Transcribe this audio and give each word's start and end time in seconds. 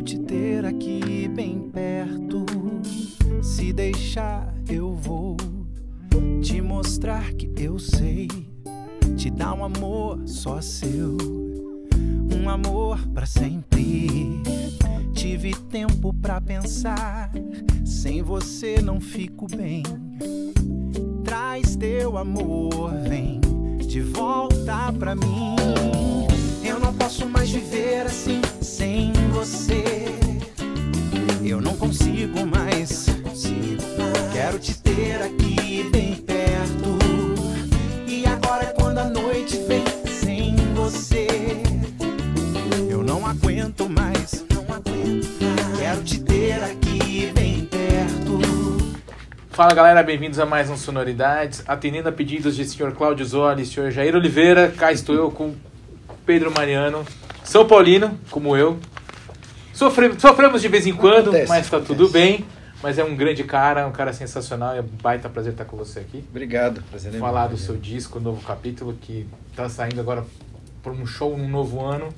Quero 0.00 0.04
te 0.04 0.18
ter 0.20 0.64
aqui 0.64 1.28
bem 1.28 1.60
perto. 1.70 2.46
Se 3.42 3.70
deixar, 3.70 4.54
eu 4.66 4.94
vou 4.94 5.36
te 6.40 6.62
mostrar 6.62 7.34
que 7.34 7.50
eu 7.58 7.78
sei. 7.78 8.26
Te 9.18 9.28
dar 9.28 9.52
um 9.52 9.62
amor 9.62 10.26
só 10.26 10.58
seu. 10.62 11.18
Um 12.34 12.48
amor 12.48 12.98
para 13.08 13.26
sempre. 13.26 14.40
Tive 15.12 15.54
tempo 15.68 16.14
para 16.14 16.40
pensar. 16.40 17.30
Sem 17.84 18.22
você 18.22 18.80
não 18.80 19.02
fico 19.02 19.46
bem. 19.54 19.82
Traz 21.22 21.76
teu 21.76 22.16
amor, 22.16 22.90
vem 23.06 23.38
de 23.86 24.00
volta 24.00 24.90
pra 24.98 25.14
mim. 25.14 25.56
Eu 26.64 26.80
não 26.80 26.94
posso 26.94 27.28
mais 27.28 27.50
viver 27.50 28.06
assim 28.06 28.40
sem 28.80 29.12
você. 29.30 29.84
Eu 31.44 31.60
não 31.60 31.76
consigo 31.76 32.46
mais. 32.46 33.04
Quero 34.32 34.58
te 34.58 34.80
ter 34.80 35.20
aqui 35.22 35.86
bem 35.92 36.14
perto. 36.14 36.98
E 38.06 38.24
agora 38.24 38.64
é 38.64 38.72
quando 38.72 38.96
a 38.96 39.04
noite 39.04 39.58
vem 39.68 39.84
sem 40.08 40.56
você. 40.74 41.26
Eu 42.88 43.02
não 43.02 43.26
aguento 43.26 43.86
mais. 43.86 44.46
Quero 45.78 46.02
te 46.02 46.18
ter 46.22 46.64
aqui 46.64 47.30
bem 47.34 47.66
perto. 47.66 48.98
Fala 49.50 49.74
galera, 49.74 50.02
bem-vindos 50.02 50.38
a 50.38 50.46
mais 50.46 50.70
um 50.70 50.76
Sonoridades. 50.78 51.62
Atendendo 51.68 52.08
a 52.08 52.12
pedidos 52.12 52.56
de 52.56 52.64
Sr. 52.64 52.92
Cláudio 52.92 53.26
Zoli, 53.26 53.66
Sr. 53.66 53.90
Jair 53.90 54.16
Oliveira, 54.16 54.72
cá 54.74 54.90
estou 54.90 55.14
eu 55.14 55.30
com 55.30 55.54
Pedro 56.24 56.50
Mariano, 56.50 57.04
São 57.44 57.66
Paulino, 57.66 58.18
como 58.30 58.56
eu. 58.56 58.78
Sofre- 59.72 60.18
sofremos 60.18 60.60
de 60.60 60.68
vez 60.68 60.86
em 60.86 60.92
quando, 60.92 61.28
Acontece, 61.30 61.48
mas 61.48 61.70
tá 61.70 61.76
acontece. 61.78 61.98
tudo 61.98 62.10
bem. 62.12 62.44
Mas 62.82 62.98
é 62.98 63.04
um 63.04 63.14
grande 63.14 63.44
cara, 63.44 63.86
um 63.86 63.92
cara 63.92 64.12
sensacional. 64.12 64.74
É 64.74 64.80
um 64.80 64.84
baita 65.02 65.28
prazer 65.28 65.52
estar 65.52 65.64
com 65.66 65.76
você 65.76 66.00
aqui. 66.00 66.24
Obrigado, 66.30 66.82
prazer 66.90 67.14
é. 67.14 67.18
Falar 67.18 67.48
do 67.48 67.56
seu 67.56 67.76
disco, 67.76 68.18
novo 68.20 68.40
capítulo, 68.42 68.96
que 69.00 69.26
tá 69.54 69.68
saindo 69.68 70.00
agora 70.00 70.24
por 70.82 70.92
um 70.92 71.04
show 71.06 71.36
num 71.36 71.48
novo 71.48 71.84
ano. 71.84 72.08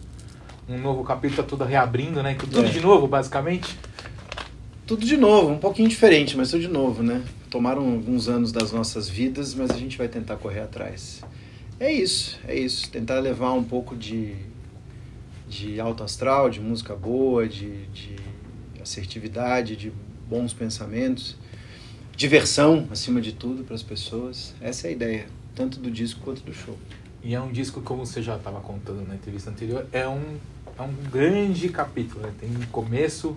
Um 0.68 0.78
novo 0.78 1.02
capítulo, 1.02 1.42
tá 1.42 1.48
tudo 1.48 1.64
reabrindo, 1.64 2.22
né? 2.22 2.34
Tudo 2.38 2.60
É. 2.64 2.68
de 2.68 2.80
novo, 2.80 3.08
basicamente. 3.08 3.76
Tudo 4.86 5.04
de 5.04 5.16
novo, 5.16 5.50
um 5.50 5.58
pouquinho 5.58 5.88
diferente, 5.88 6.36
mas 6.36 6.50
tudo 6.50 6.60
de 6.62 6.68
novo, 6.68 7.02
né? 7.02 7.22
Tomaram 7.50 7.82
alguns 7.92 8.28
anos 8.28 8.52
das 8.52 8.70
nossas 8.72 9.08
vidas, 9.08 9.54
mas 9.54 9.70
a 9.70 9.76
gente 9.76 9.98
vai 9.98 10.06
tentar 10.08 10.36
correr 10.36 10.60
atrás. 10.60 11.22
É 11.80 11.92
isso, 11.92 12.38
é 12.46 12.54
isso. 12.56 12.88
Tentar 12.90 13.18
levar 13.18 13.52
um 13.52 13.64
pouco 13.64 13.96
de, 13.96 14.34
de 15.52 15.78
alto 15.78 16.02
astral, 16.02 16.48
de 16.48 16.60
música 16.60 16.96
boa, 16.96 17.46
de, 17.46 17.86
de 17.88 18.16
assertividade, 18.80 19.76
de 19.76 19.92
bons 20.26 20.54
pensamentos, 20.54 21.36
diversão, 22.16 22.88
acima 22.90 23.20
de 23.20 23.32
tudo, 23.32 23.62
para 23.62 23.74
as 23.74 23.82
pessoas. 23.82 24.54
Essa 24.62 24.86
é 24.86 24.90
a 24.90 24.92
ideia, 24.92 25.26
tanto 25.54 25.78
do 25.78 25.90
disco 25.90 26.20
quanto 26.24 26.42
do 26.42 26.54
show. 26.54 26.78
E 27.22 27.34
é 27.34 27.40
um 27.40 27.52
disco, 27.52 27.82
como 27.82 28.06
você 28.06 28.22
já 28.22 28.36
estava 28.36 28.60
contando 28.60 29.06
na 29.06 29.14
entrevista 29.14 29.50
anterior, 29.50 29.86
é 29.92 30.08
um, 30.08 30.38
é 30.78 30.82
um 30.82 30.94
grande 31.10 31.68
capítulo. 31.68 32.22
Né? 32.22 32.32
Tem 32.40 32.48
um 32.48 32.66
começo, 32.72 33.36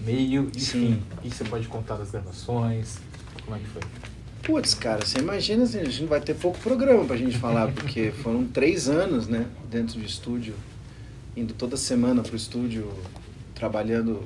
meio 0.00 0.50
e 0.56 0.60
Sim. 0.60 0.80
fim. 0.80 1.02
E 1.22 1.30
você 1.30 1.44
pode 1.44 1.68
contar 1.68 1.96
das 1.96 2.10
gravações, 2.10 2.98
como 3.44 3.56
é 3.56 3.60
que 3.60 3.66
foi? 3.66 3.82
Putz, 4.42 4.74
cara, 4.74 5.04
você 5.04 5.18
imagina 5.18 5.64
assim, 5.64 5.80
a 5.80 5.84
gente 5.84 6.06
vai 6.06 6.20
ter 6.20 6.34
pouco 6.34 6.58
programa 6.58 7.04
pra 7.04 7.16
gente 7.16 7.36
falar, 7.36 7.70
porque 7.70 8.10
foram 8.10 8.44
três 8.44 8.88
anos, 8.88 9.28
né, 9.28 9.46
dentro 9.70 10.00
do 10.00 10.04
estúdio, 10.04 10.54
indo 11.36 11.54
toda 11.54 11.76
semana 11.76 12.22
pro 12.22 12.36
estúdio, 12.36 12.92
trabalhando 13.54 14.22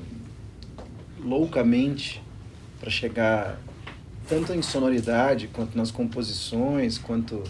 loucamente 1.22 2.22
para 2.80 2.90
chegar 2.90 3.58
tanto 4.28 4.52
em 4.52 4.60
sonoridade, 4.62 5.48
quanto 5.48 5.76
nas 5.76 5.90
composições, 5.90 6.98
quanto 6.98 7.42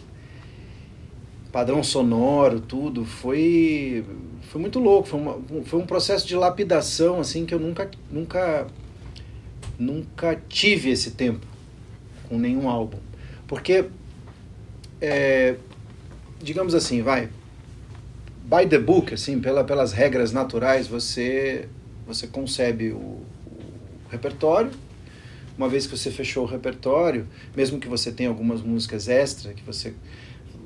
padrão 1.51 1.83
sonoro, 1.83 2.61
tudo. 2.61 3.05
Foi, 3.05 4.05
foi 4.43 4.61
muito 4.61 4.79
louco, 4.79 5.09
foi, 5.09 5.21
uma- 5.21 5.39
foi 5.65 5.81
um 5.81 5.87
processo 5.87 6.27
de 6.27 6.37
lapidação, 6.37 7.19
assim, 7.21 7.47
que 7.47 7.55
eu 7.55 7.59
nunca, 7.59 7.91
nunca, 8.11 8.67
nunca 9.79 10.37
tive 10.49 10.91
esse 10.91 11.13
tempo 11.13 11.47
com 12.29 12.39
nenhum 12.39 12.69
álbum. 12.69 12.99
Porque, 13.47 13.87
é, 15.01 15.57
digamos 16.43 16.75
assim, 16.75 17.01
vai, 17.01 17.31
by 18.47 18.67
the 18.69 18.79
book, 18.79 19.13
assim, 19.13 19.41
pela, 19.41 19.65
pelas 19.65 19.93
regras 19.93 20.33
naturais, 20.33 20.87
você, 20.87 21.69
você 22.07 22.27
concebe 22.27 22.91
o, 22.91 22.97
o 22.97 23.25
repertório. 24.11 24.71
Uma 25.59 25.69
vez 25.69 25.87
que 25.87 25.97
você 25.97 26.11
fechou 26.11 26.45
o 26.45 26.47
repertório, 26.47 27.27
mesmo 27.57 27.81
que 27.81 27.89
você 27.89 28.13
tenha 28.13 28.29
algumas 28.29 28.63
músicas 28.63 29.09
extra, 29.09 29.53
que 29.53 29.63
você 29.65 29.95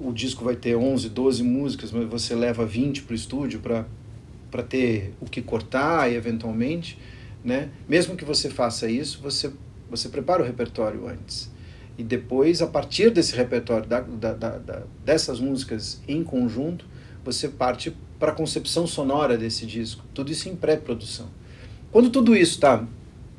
o 0.00 0.12
disco 0.12 0.44
vai 0.44 0.56
ter 0.56 0.74
11, 0.76 1.10
12 1.10 1.42
músicas, 1.42 1.92
mas 1.92 2.08
você 2.08 2.34
leva 2.34 2.64
20 2.64 3.02
para 3.02 3.12
o 3.12 3.14
estúdio 3.14 3.60
para 3.60 4.62
ter 4.62 5.12
o 5.20 5.26
que 5.26 5.42
cortar 5.42 6.10
e 6.10 6.14
eventualmente, 6.14 6.98
né? 7.44 7.68
Mesmo 7.86 8.16
que 8.16 8.24
você 8.24 8.48
faça 8.48 8.90
isso, 8.90 9.20
você 9.22 9.52
você 9.90 10.08
prepara 10.08 10.40
o 10.42 10.46
repertório 10.46 11.08
antes. 11.08 11.50
E 11.98 12.04
depois, 12.04 12.62
a 12.62 12.66
partir 12.66 13.10
desse 13.10 13.34
repertório, 13.34 13.86
da, 13.86 14.00
da, 14.00 14.32
da- 14.32 14.82
dessas 15.04 15.40
músicas 15.40 16.00
em 16.06 16.22
conjunto, 16.22 16.86
você 17.24 17.48
parte 17.48 17.94
para 18.18 18.32
a 18.32 18.34
concepção 18.34 18.86
sonora 18.86 19.36
desse 19.36 19.66
disco. 19.66 20.04
Tudo 20.14 20.30
isso 20.30 20.48
em 20.48 20.56
pré-produção. 20.56 21.26
Quando 21.90 22.10
tudo 22.10 22.36
isso 22.36 22.52
está 22.52 22.84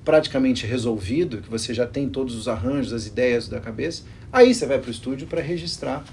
praticamente 0.03 0.65
resolvido, 0.65 1.41
que 1.41 1.49
você 1.49 1.73
já 1.73 1.85
tem 1.85 2.09
todos 2.09 2.35
os 2.35 2.47
arranjos, 2.47 2.91
as 2.91 3.05
ideias 3.05 3.47
da 3.47 3.59
cabeça, 3.59 4.03
aí 4.31 4.53
você 4.53 4.65
vai 4.65 4.79
para 4.79 4.87
o 4.87 4.91
estúdio 4.91 5.27
para 5.27 5.41
registrar 5.41 6.03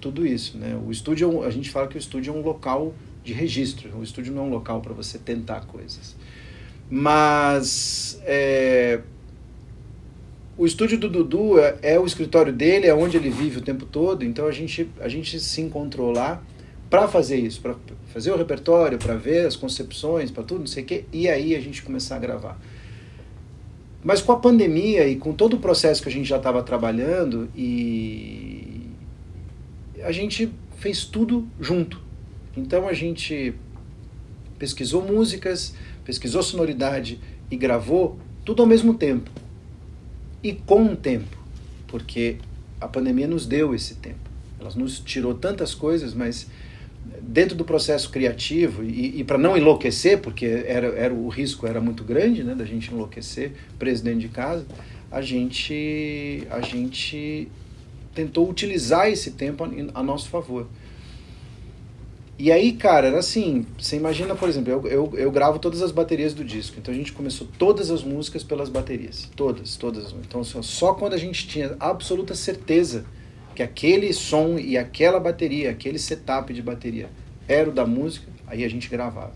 tudo 0.00 0.26
isso. 0.26 0.58
Né? 0.58 0.78
O 0.86 0.90
estúdio, 0.90 1.42
é 1.42 1.46
a 1.46 1.50
gente 1.50 1.70
fala 1.70 1.88
que 1.88 1.96
o 1.96 1.98
estúdio 1.98 2.34
é 2.34 2.36
um 2.36 2.42
local 2.42 2.94
de 3.24 3.32
registro. 3.32 3.96
O 3.96 4.02
estúdio 4.02 4.32
não 4.32 4.42
é 4.42 4.46
um 4.46 4.50
local 4.50 4.80
para 4.82 4.92
você 4.92 5.18
tentar 5.18 5.62
coisas. 5.62 6.14
Mas 6.90 8.20
é, 8.24 9.00
o 10.56 10.66
estúdio 10.66 10.98
do 10.98 11.08
Dudu 11.08 11.58
é, 11.58 11.78
é 11.82 11.98
o 11.98 12.04
escritório 12.04 12.52
dele, 12.52 12.86
é 12.86 12.94
onde 12.94 13.16
ele 13.16 13.30
vive 13.30 13.58
o 13.58 13.62
tempo 13.62 13.86
todo. 13.86 14.24
Então 14.24 14.46
a 14.46 14.52
gente, 14.52 14.88
a 15.00 15.08
gente 15.08 15.40
se 15.40 15.60
encontrou 15.62 16.12
lá 16.12 16.42
para 16.90 17.08
fazer 17.08 17.38
isso, 17.38 17.60
para 17.60 17.74
fazer 18.12 18.30
o 18.30 18.36
repertório, 18.36 18.98
para 18.98 19.16
ver 19.16 19.46
as 19.46 19.56
concepções, 19.56 20.30
para 20.30 20.42
tudo, 20.42 20.60
não 20.60 20.66
sei 20.66 20.82
o 20.82 20.86
quê, 20.86 21.04
e 21.12 21.28
aí 21.28 21.54
a 21.54 21.60
gente 21.60 21.82
começar 21.82 22.16
a 22.16 22.18
gravar. 22.18 22.60
Mas 24.02 24.20
com 24.20 24.32
a 24.32 24.36
pandemia 24.36 25.08
e 25.08 25.16
com 25.16 25.32
todo 25.32 25.54
o 25.54 25.58
processo 25.58 26.02
que 26.02 26.08
a 26.08 26.12
gente 26.12 26.28
já 26.28 26.36
estava 26.36 26.62
trabalhando, 26.62 27.48
e 27.56 28.82
a 30.02 30.12
gente 30.12 30.52
fez 30.78 31.04
tudo 31.04 31.48
junto. 31.58 32.00
Então 32.56 32.86
a 32.86 32.92
gente 32.92 33.54
pesquisou 34.58 35.02
músicas, 35.02 35.74
pesquisou 36.04 36.42
sonoridade 36.42 37.18
e 37.50 37.56
gravou 37.56 38.18
tudo 38.44 38.62
ao 38.62 38.68
mesmo 38.68 38.94
tempo. 38.94 39.30
E 40.42 40.52
com 40.52 40.84
o 40.84 40.96
tempo, 40.96 41.36
porque 41.88 42.36
a 42.80 42.86
pandemia 42.86 43.26
nos 43.26 43.46
deu 43.46 43.74
esse 43.74 43.94
tempo. 43.94 44.30
Ela 44.60 44.70
nos 44.76 44.98
tirou 44.98 45.34
tantas 45.34 45.74
coisas, 45.74 46.12
mas 46.12 46.46
dentro 47.20 47.56
do 47.56 47.64
processo 47.64 48.10
criativo 48.10 48.82
e, 48.84 49.20
e 49.20 49.24
para 49.24 49.36
não 49.36 49.56
enlouquecer, 49.56 50.20
porque 50.20 50.46
era, 50.46 50.86
era 50.88 51.12
o 51.12 51.28
risco 51.28 51.66
era 51.66 51.80
muito 51.80 52.04
grande, 52.04 52.44
né, 52.44 52.54
da 52.54 52.64
gente 52.64 52.92
enlouquecer 52.92 53.52
preso 53.78 54.02
dentro 54.04 54.20
de 54.20 54.28
casa, 54.28 54.64
a 55.10 55.20
gente 55.20 56.46
a 56.50 56.60
gente 56.60 57.48
tentou 58.14 58.48
utilizar 58.48 59.08
esse 59.08 59.32
tempo 59.32 59.64
a, 59.64 60.00
a 60.00 60.02
nosso 60.02 60.28
favor. 60.28 60.66
E 62.36 62.50
aí, 62.50 62.72
cara, 62.72 63.06
era 63.06 63.18
assim, 63.20 63.64
você 63.78 63.94
imagina, 63.96 64.34
por 64.34 64.48
exemplo, 64.48 64.72
eu, 64.72 64.86
eu, 64.88 65.12
eu 65.16 65.30
gravo 65.30 65.60
todas 65.60 65.82
as 65.82 65.92
baterias 65.92 66.34
do 66.34 66.44
disco, 66.44 66.76
então 66.78 66.92
a 66.92 66.96
gente 66.96 67.12
começou 67.12 67.46
todas 67.58 67.92
as 67.92 68.02
músicas 68.02 68.42
pelas 68.42 68.68
baterias, 68.68 69.30
todas, 69.36 69.76
todas. 69.76 70.12
Então 70.26 70.42
só, 70.42 70.60
só 70.60 70.94
quando 70.94 71.14
a 71.14 71.16
gente 71.16 71.46
tinha 71.46 71.76
absoluta 71.78 72.34
certeza 72.34 73.04
que 73.54 73.62
aquele 73.62 74.12
som 74.12 74.58
e 74.58 74.76
aquela 74.76 75.20
bateria, 75.20 75.70
aquele 75.70 75.98
setup 75.98 76.52
de 76.52 76.60
bateria 76.60 77.08
era 77.46 77.68
o 77.68 77.72
da 77.72 77.86
música, 77.86 78.26
aí 78.46 78.64
a 78.64 78.68
gente 78.68 78.88
gravava. 78.88 79.32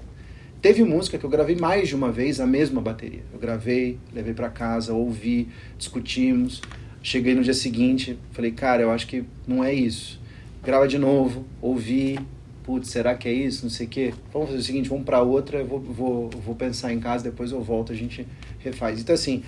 Teve 0.60 0.82
música 0.82 1.16
que 1.16 1.24
eu 1.24 1.30
gravei 1.30 1.54
mais 1.54 1.88
de 1.88 1.94
uma 1.94 2.10
vez 2.10 2.40
a 2.40 2.46
mesma 2.46 2.80
bateria. 2.80 3.22
Eu 3.32 3.38
gravei, 3.38 3.96
levei 4.12 4.34
para 4.34 4.48
casa, 4.48 4.92
ouvi, 4.92 5.48
discutimos. 5.76 6.60
Cheguei 7.00 7.34
no 7.34 7.44
dia 7.44 7.54
seguinte, 7.54 8.18
falei, 8.32 8.50
cara, 8.50 8.82
eu 8.82 8.90
acho 8.90 9.06
que 9.06 9.24
não 9.46 9.62
é 9.62 9.72
isso. 9.72 10.20
Grava 10.64 10.88
de 10.88 10.98
novo, 10.98 11.44
ouvi, 11.62 12.18
putz, 12.64 12.90
será 12.90 13.14
que 13.14 13.28
é 13.28 13.32
isso? 13.32 13.62
Não 13.62 13.70
sei 13.70 13.86
o 13.86 13.88
quê. 13.88 14.12
Vamos 14.32 14.48
fazer 14.48 14.60
o 14.60 14.64
seguinte, 14.64 14.88
vamos 14.88 15.04
para 15.04 15.22
outra, 15.22 15.58
eu 15.58 15.66
vou, 15.66 15.80
vou, 15.80 16.30
vou 16.30 16.54
pensar 16.56 16.92
em 16.92 16.98
casa, 16.98 17.22
depois 17.22 17.52
eu 17.52 17.62
volto, 17.62 17.92
a 17.92 17.96
gente 17.96 18.26
refaz. 18.58 19.00
Então, 19.00 19.14
assim, 19.14 19.44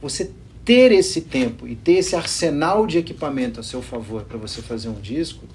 você 0.00 0.30
ter 0.64 0.92
esse 0.92 1.22
tempo 1.22 1.66
e 1.66 1.74
ter 1.74 1.94
esse 1.94 2.14
arsenal 2.14 2.86
de 2.86 2.98
equipamento 2.98 3.60
a 3.60 3.62
seu 3.62 3.82
favor 3.82 4.24
para 4.24 4.38
você 4.38 4.60
fazer 4.60 4.88
um 4.88 5.00
disco 5.00 5.46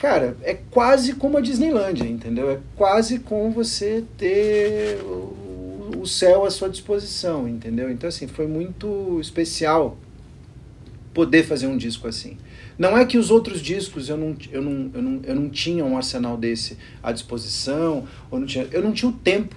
cara, 0.00 0.34
é 0.42 0.54
quase 0.54 1.12
como 1.12 1.36
a 1.36 1.42
Disneylândia, 1.42 2.04
entendeu? 2.04 2.50
É 2.50 2.58
quase 2.74 3.18
como 3.18 3.50
você 3.50 4.02
ter 4.16 4.98
o, 5.02 6.00
o 6.00 6.06
céu 6.06 6.46
à 6.46 6.50
sua 6.50 6.70
disposição, 6.70 7.46
entendeu? 7.46 7.90
Então, 7.90 8.08
assim, 8.08 8.26
foi 8.26 8.46
muito 8.46 9.18
especial 9.20 9.98
poder 11.12 11.44
fazer 11.44 11.66
um 11.66 11.76
disco 11.76 12.08
assim. 12.08 12.38
Não 12.78 12.96
é 12.96 13.04
que 13.04 13.18
os 13.18 13.30
outros 13.30 13.60
discos 13.60 14.08
eu 14.08 14.16
não, 14.16 14.34
eu 14.50 14.62
não, 14.62 14.90
eu 14.94 15.02
não, 15.02 15.20
eu 15.22 15.34
não 15.34 15.50
tinha 15.50 15.84
um 15.84 15.98
arsenal 15.98 16.34
desse 16.38 16.78
à 17.02 17.12
disposição, 17.12 18.08
ou 18.30 18.40
não 18.40 18.46
tinha, 18.46 18.66
eu 18.72 18.82
não 18.82 18.92
tinha 18.92 19.10
o 19.10 19.12
tempo. 19.12 19.54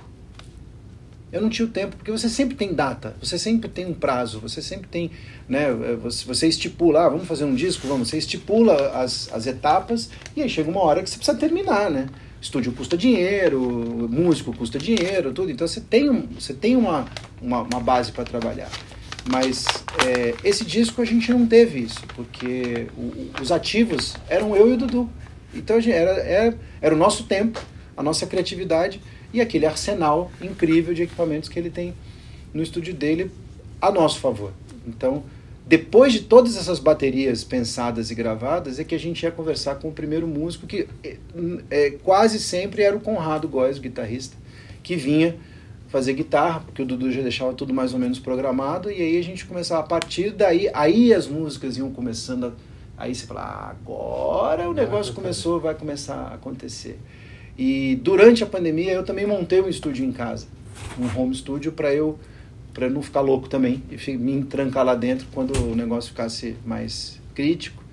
Eu 1.34 1.42
não 1.42 1.50
tinha 1.50 1.66
o 1.66 1.70
tempo, 1.70 1.96
porque 1.96 2.12
você 2.12 2.30
sempre 2.30 2.56
tem 2.56 2.76
data, 2.76 3.16
você 3.20 3.40
sempre 3.40 3.68
tem 3.68 3.88
um 3.88 3.94
prazo, 3.94 4.40
você 4.40 4.62
sempre 4.62 4.88
tem, 4.88 5.10
né, 5.50 5.66
você, 6.00 6.48
estipula, 6.48 7.08
ah, 7.08 7.10
vamos 7.10 7.28
fazer 7.28 7.44
um 7.44 7.56
disco, 7.56 7.88
vamos, 7.88 8.10
você 8.10 8.20
estipula 8.20 8.92
as, 8.92 9.34
as 9.34 9.48
etapas 9.48 10.12
e 10.36 10.44
aí 10.44 10.48
chega 10.48 10.70
uma 10.70 10.82
hora 10.82 11.02
que 11.02 11.10
você 11.10 11.18
precisa 11.18 11.36
terminar, 11.36 11.90
né? 11.90 12.08
Estúdio 12.40 12.72
custa 12.74 12.96
dinheiro, 12.96 13.60
músico 14.12 14.56
custa 14.56 14.78
dinheiro, 14.78 15.34
tudo, 15.34 15.50
então 15.50 15.68
você 15.68 15.82
tem, 15.82 16.30
você 16.40 16.54
tem 16.54 16.76
uma, 16.76 17.08
uma, 17.42 17.64
uma 17.64 17.80
base 17.80 18.12
para 18.12 18.24
trabalhar. 18.26 18.70
Mas 19.26 19.66
é, 20.06 20.36
esse 20.44 20.64
disco 20.64 21.02
a 21.02 21.06
gente 21.06 21.32
não 21.32 21.48
teve 21.48 21.80
isso, 21.80 22.02
porque 22.16 22.86
o, 22.96 23.32
os 23.42 23.52
ativos 23.52 24.16
eram 24.30 24.56
eu 24.56 24.70
e 24.70 24.74
o 24.74 24.78
Dudu. 24.78 25.10
Então 25.52 25.78
era, 25.78 26.12
era, 26.20 26.60
era 26.80 26.94
o 26.94 26.98
nosso 26.98 27.24
tempo, 27.24 27.60
a 27.98 28.04
nossa 28.04 28.28
criatividade 28.28 29.02
e 29.34 29.42
aquele 29.42 29.66
arsenal 29.66 30.32
incrível 30.42 30.94
de 30.94 31.04
equipamentos 31.04 31.50
que 31.50 31.58
ele 31.58 31.70
tem 31.70 31.94
no 32.54 32.62
estúdio 32.62 32.94
dele 32.94 33.32
a 33.82 33.92
nosso 33.92 34.20
favor. 34.20 34.54
Então, 34.88 35.24
depois 35.66 36.12
de 36.14 36.22
todas 36.22 36.58
essas 36.58 36.78
baterias 36.78 37.44
pensadas 37.44 38.12
e 38.12 38.16
gravadas, 38.16 38.80
é 38.80 38.84
que 38.84 38.94
a 38.94 39.00
gente 39.00 39.24
ia 39.24 39.32
conversar 39.32 39.76
com 39.76 39.90
o 39.90 39.92
primeiro 39.92 40.28
músico, 40.28 40.68
que 40.68 40.88
é, 41.04 41.18
é 41.72 41.90
quase 42.04 42.40
sempre 42.40 42.84
era 42.84 42.96
o 42.96 43.00
Conrado 43.00 43.48
Góes, 43.48 43.78
o 43.78 43.82
guitarrista, 43.82 44.36
que 44.84 44.96
vinha 44.96 45.36
fazer 45.88 46.14
guitarra, 46.14 46.60
porque 46.62 46.82
o 46.82 46.86
Dudu 46.86 47.12
já 47.12 47.22
deixava 47.22 47.54
tudo 47.54 47.74
mais 47.74 47.94
ou 47.94 48.00
menos 48.00 48.20
programado, 48.20 48.90
e 48.92 49.02
aí 49.02 49.18
a 49.18 49.24
gente 49.24 49.46
começava, 49.46 49.82
a 49.82 49.86
partir 49.86 50.32
daí, 50.32 50.70
aí 50.74 51.14
as 51.14 51.28
músicas 51.28 51.78
iam 51.78 51.92
começando, 51.92 52.46
a, 52.46 52.52
aí 53.04 53.14
você 53.14 53.26
fala, 53.26 53.42
ah, 53.42 53.70
agora 53.70 54.70
o 54.70 54.74
negócio 54.74 55.14
começou, 55.14 55.60
vai 55.60 55.76
começar 55.76 56.16
a 56.16 56.34
acontecer. 56.34 57.00
E 57.58 57.96
durante 58.02 58.44
a 58.44 58.48
pandemia 58.48 58.92
eu 58.94 59.04
também 59.04 59.28
montei 59.28 59.62
um 59.62 59.70
estúdio 59.70 60.06
em 60.06 60.12
casa, 60.12 60.48
um 61.00 61.20
home 61.20 61.36
studio 61.36 61.72
para 61.72 61.94
eu 61.94 62.18
para 62.74 62.90
não 62.90 63.04
ficar 63.04 63.22
louco 63.22 63.48
também 63.48 63.84
e 63.92 64.18
me 64.18 64.44
trancar 64.44 64.84
lá 64.84 64.96
dentro 64.96 65.28
quando 65.32 65.56
o 65.60 65.76
negócio 65.76 66.10
ficasse 66.10 66.56
mais 66.66 67.22
crítico. 67.36 67.84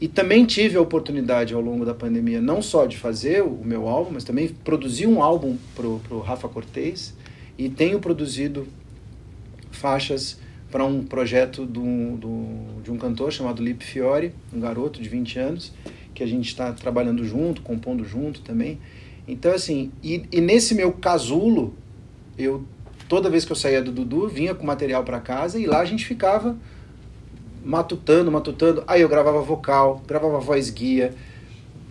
E 0.00 0.08
também 0.08 0.44
tive 0.44 0.76
a 0.76 0.80
oportunidade 0.80 1.54
ao 1.54 1.60
longo 1.60 1.84
da 1.84 1.94
pandemia 1.94 2.40
não 2.40 2.60
só 2.60 2.86
de 2.86 2.96
fazer 2.96 3.42
o 3.42 3.62
meu 3.64 3.88
álbum, 3.88 4.12
mas 4.12 4.24
também 4.24 4.48
produzir 4.48 5.06
um 5.06 5.22
álbum 5.22 5.56
pro, 5.74 6.00
pro 6.00 6.20
Rafa 6.20 6.48
Cortez 6.48 7.14
e 7.58 7.68
tenho 7.68 7.98
produzido 7.98 8.66
faixas 9.70 10.38
para 10.70 10.84
um 10.84 11.02
projeto 11.02 11.64
do, 11.64 12.16
do, 12.16 12.82
de 12.82 12.90
um 12.90 12.98
cantor 12.98 13.32
chamado 13.32 13.62
Lip 13.62 13.84
Fiore, 13.84 14.32
um 14.52 14.60
garoto 14.60 15.00
de 15.00 15.08
20 15.08 15.38
anos, 15.38 15.72
que 16.16 16.22
a 16.22 16.26
gente 16.26 16.48
está 16.48 16.72
trabalhando 16.72 17.22
junto, 17.24 17.60
compondo 17.60 18.02
junto 18.04 18.40
também. 18.40 18.78
Então, 19.28 19.52
assim, 19.52 19.92
e, 20.02 20.24
e, 20.32 20.40
nesse 20.40 20.74
meu 20.74 20.92
casulo, 20.92 21.74
eu 22.38 22.64
toda 23.06 23.30
vez 23.30 23.44
que 23.44 23.52
eu 23.52 23.56
saía 23.56 23.82
do 23.82 23.92
Dudu, 23.92 24.26
vinha 24.28 24.54
com 24.54 24.66
material 24.66 25.04
para 25.04 25.20
casa 25.20 25.60
e 25.60 25.66
lá 25.66 25.80
a 25.80 25.84
gente 25.84 26.04
ficava 26.04 26.56
matutando, 27.64 28.32
matutando. 28.32 28.82
Aí 28.86 29.02
eu 29.02 29.08
gravava 29.08 29.40
vocal, 29.42 30.02
gravava 30.08 30.40
voz 30.40 30.70
guia, 30.70 31.14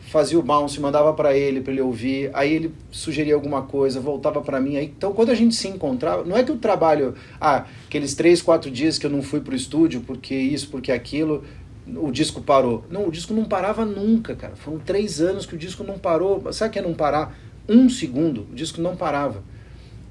fazia 0.07 0.39
o 0.39 0.42
bounce, 0.42 0.80
mandava 0.81 1.13
para 1.13 1.38
ele 1.38 1.62
para 1.62 1.72
ele 1.72 1.81
ouvir, 1.81 2.31
aí 2.33 2.54
ele 2.54 2.74
sugeria 2.92 3.36
alguma 3.36 3.62
coisa, 3.62 4.00
voltava 4.00 4.42
para 4.42 4.60
mim. 4.60 4.75
Aí, 4.75 4.86
então 4.86 5.13
quando 5.13 5.30
a 5.30 5.36
gente 5.36 5.56
se 5.56 5.68
encontrava, 5.68 6.25
não 6.25 6.36
é 6.36 6.44
que 6.44 6.51
o 6.51 6.57
trabalho, 6.57 7.13
ah, 7.39 7.66
aqueles 7.86 8.16
três, 8.16 8.42
quatro 8.42 8.72
dias 8.72 8.98
que 8.98 9.06
eu 9.06 9.10
não 9.10 9.22
fui 9.22 9.39
pro 9.39 9.56
estúdio 9.56 10.01
porque 10.01 10.36
isso, 10.36 10.69
porque 10.69 10.92
aquilo, 10.92 11.44
o 11.88 12.12
disco 12.12 12.42
parou. 12.42 12.84
Não, 12.90 13.08
o 13.08 13.12
disco 13.12 13.34
não 13.34 13.46
parava 13.46 13.86
nunca, 13.86 14.36
cara. 14.36 14.56
Foram 14.56 14.80
três 14.80 15.22
anos 15.22 15.46
que 15.46 15.56
o 15.56 15.58
disco 15.58 15.84
não 15.84 16.00
parou. 16.00 16.52
Sabe 16.52 16.70
o 16.70 16.74
que 16.74 16.80
é 16.80 16.82
não 16.82 16.94
parar? 16.94 17.38
Um 17.68 17.90
segundo, 17.90 18.48
o 18.52 18.56
disco 18.56 18.82
não 18.82 18.96
parava. 18.96 19.44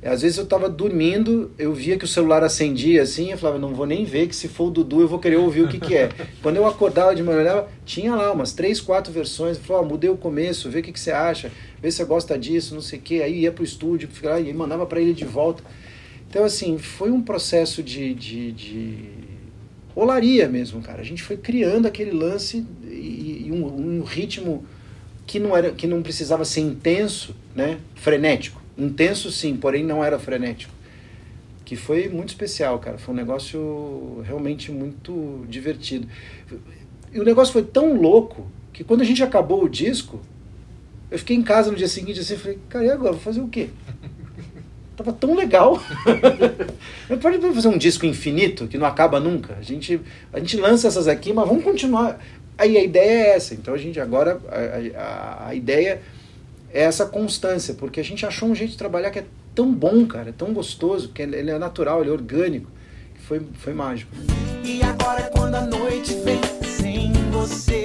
Às 0.02 0.20
vezes 0.20 0.36
eu 0.36 0.44
estava 0.44 0.68
dormindo, 0.68 1.50
eu 1.58 1.72
via 1.72 1.96
que 1.96 2.04
o 2.04 2.08
celular 2.08 2.44
acendia 2.44 3.00
assim, 3.00 3.30
eu 3.30 3.38
falava, 3.38 3.58
não 3.58 3.72
vou 3.72 3.86
nem 3.86 4.04
ver, 4.04 4.28
que 4.28 4.36
se 4.36 4.48
for 4.48 4.66
o 4.66 4.70
Dudu 4.70 5.00
eu 5.00 5.08
vou 5.08 5.18
querer 5.18 5.36
ouvir 5.36 5.62
o 5.62 5.68
que, 5.68 5.80
que 5.80 5.96
é. 5.96 6.10
Quando 6.42 6.56
eu 6.56 6.66
acordava 6.66 7.14
de 7.14 7.22
manhã, 7.22 7.38
olhava, 7.38 7.68
tinha 7.86 8.14
lá 8.14 8.30
umas 8.30 8.52
três, 8.52 8.82
quatro 8.82 9.10
versões, 9.10 9.56
eu 9.56 9.62
falava, 9.62 9.86
oh, 9.86 9.88
mudei 9.88 10.10
o 10.10 10.16
começo, 10.16 10.68
vê 10.68 10.80
o 10.80 10.82
que, 10.82 10.92
que 10.92 11.00
você 11.00 11.10
acha, 11.10 11.50
vê 11.80 11.90
se 11.90 11.96
você 11.96 12.04
gosta 12.04 12.38
disso, 12.38 12.74
não 12.74 12.82
sei 12.82 12.98
o 12.98 13.02
que. 13.02 13.22
Aí 13.22 13.40
ia 13.40 13.52
pro 13.52 13.64
estúdio, 13.64 14.10
e 14.46 14.52
mandava 14.52 14.84
para 14.84 15.00
ele 15.00 15.14
de 15.14 15.24
volta. 15.24 15.62
Então, 16.28 16.44
assim, 16.44 16.76
foi 16.76 17.10
um 17.10 17.22
processo 17.22 17.82
de, 17.82 18.12
de, 18.12 18.52
de 18.52 19.08
olaria 19.94 20.48
mesmo, 20.48 20.80
cara. 20.82 21.00
A 21.00 21.04
gente 21.04 21.22
foi 21.22 21.36
criando 21.36 21.86
aquele 21.86 22.10
lance 22.10 22.64
e, 22.84 23.44
e 23.46 23.52
um, 23.52 23.98
um 23.98 24.02
ritmo 24.02 24.64
que 25.26 25.38
não, 25.38 25.56
era, 25.56 25.70
que 25.70 25.86
não 25.86 26.02
precisava 26.02 26.44
ser 26.44 26.60
intenso, 26.60 27.34
né? 27.54 27.78
frenético 27.94 28.64
Intenso 28.76 29.30
sim, 29.30 29.56
porém 29.56 29.84
não 29.84 30.04
era 30.04 30.18
frenético. 30.18 30.72
Que 31.64 31.76
foi 31.76 32.08
muito 32.08 32.30
especial, 32.30 32.78
cara. 32.78 32.98
Foi 32.98 33.14
um 33.14 33.16
negócio 33.16 34.20
realmente 34.26 34.70
muito 34.70 35.44
divertido. 35.48 36.08
E 37.12 37.20
o 37.20 37.24
negócio 37.24 37.52
foi 37.52 37.62
tão 37.62 37.94
louco 37.94 38.46
que 38.72 38.82
quando 38.82 39.00
a 39.00 39.04
gente 39.04 39.22
acabou 39.22 39.62
o 39.62 39.68
disco, 39.68 40.20
eu 41.10 41.18
fiquei 41.18 41.36
em 41.36 41.42
casa 41.42 41.70
no 41.70 41.76
dia 41.76 41.86
seguinte 41.86 42.18
assim, 42.18 42.36
falei, 42.36 42.58
cara, 42.68 42.84
e 42.84 42.90
agora? 42.90 43.12
Vou 43.12 43.20
fazer 43.20 43.40
o 43.40 43.48
quê? 43.48 43.70
Tava 44.96 45.12
tão 45.12 45.34
legal. 45.34 45.82
pode 47.20 47.38
fazer 47.38 47.68
um 47.68 47.78
disco 47.78 48.06
infinito 48.06 48.68
que 48.68 48.78
não 48.78 48.86
acaba 48.86 49.18
nunca. 49.18 49.56
A 49.58 49.62
gente, 49.62 50.00
a 50.32 50.38
gente 50.38 50.56
lança 50.56 50.86
essas 50.86 51.08
aqui, 51.08 51.32
mas 51.32 51.48
vamos 51.48 51.64
continuar. 51.64 52.20
Aí 52.56 52.76
a 52.76 52.82
ideia 52.82 53.10
é 53.10 53.36
essa. 53.36 53.54
Então 53.54 53.74
a 53.74 53.78
gente 53.78 53.98
agora, 53.98 54.40
a, 54.48 55.00
a, 55.00 55.48
a 55.48 55.54
ideia 55.54 56.00
é 56.72 56.82
essa 56.82 57.06
constância, 57.06 57.74
porque 57.74 58.00
a 58.00 58.04
gente 58.04 58.26
achou 58.26 58.48
um 58.48 58.54
jeito 58.54 58.72
de 58.72 58.78
trabalhar 58.78 59.10
que 59.10 59.20
é 59.20 59.24
tão 59.54 59.72
bom, 59.72 60.04
cara, 60.06 60.30
é 60.30 60.32
tão 60.32 60.52
gostoso, 60.52 61.08
que 61.10 61.22
ele 61.22 61.50
é 61.50 61.58
natural, 61.58 62.00
ele 62.00 62.10
é 62.10 62.12
orgânico, 62.12 62.70
que 63.14 63.20
foi, 63.22 63.40
foi 63.54 63.72
mágico. 63.72 64.10
E 64.64 64.82
agora 64.82 65.30
quando 65.30 65.54
a 65.54 65.66
noite 65.66 66.14
vem 66.24 66.40
sem 66.64 67.12
você, 67.30 67.84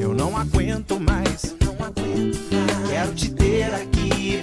eu 0.00 0.14
não 0.14 0.36
aguento 0.36 0.98
mais, 0.98 1.54
não 1.62 1.74
aguento 1.84 2.38
mais. 2.52 2.88
Quero 2.88 3.14
te 3.14 3.30
ter 3.30 3.74
aqui 3.74 4.42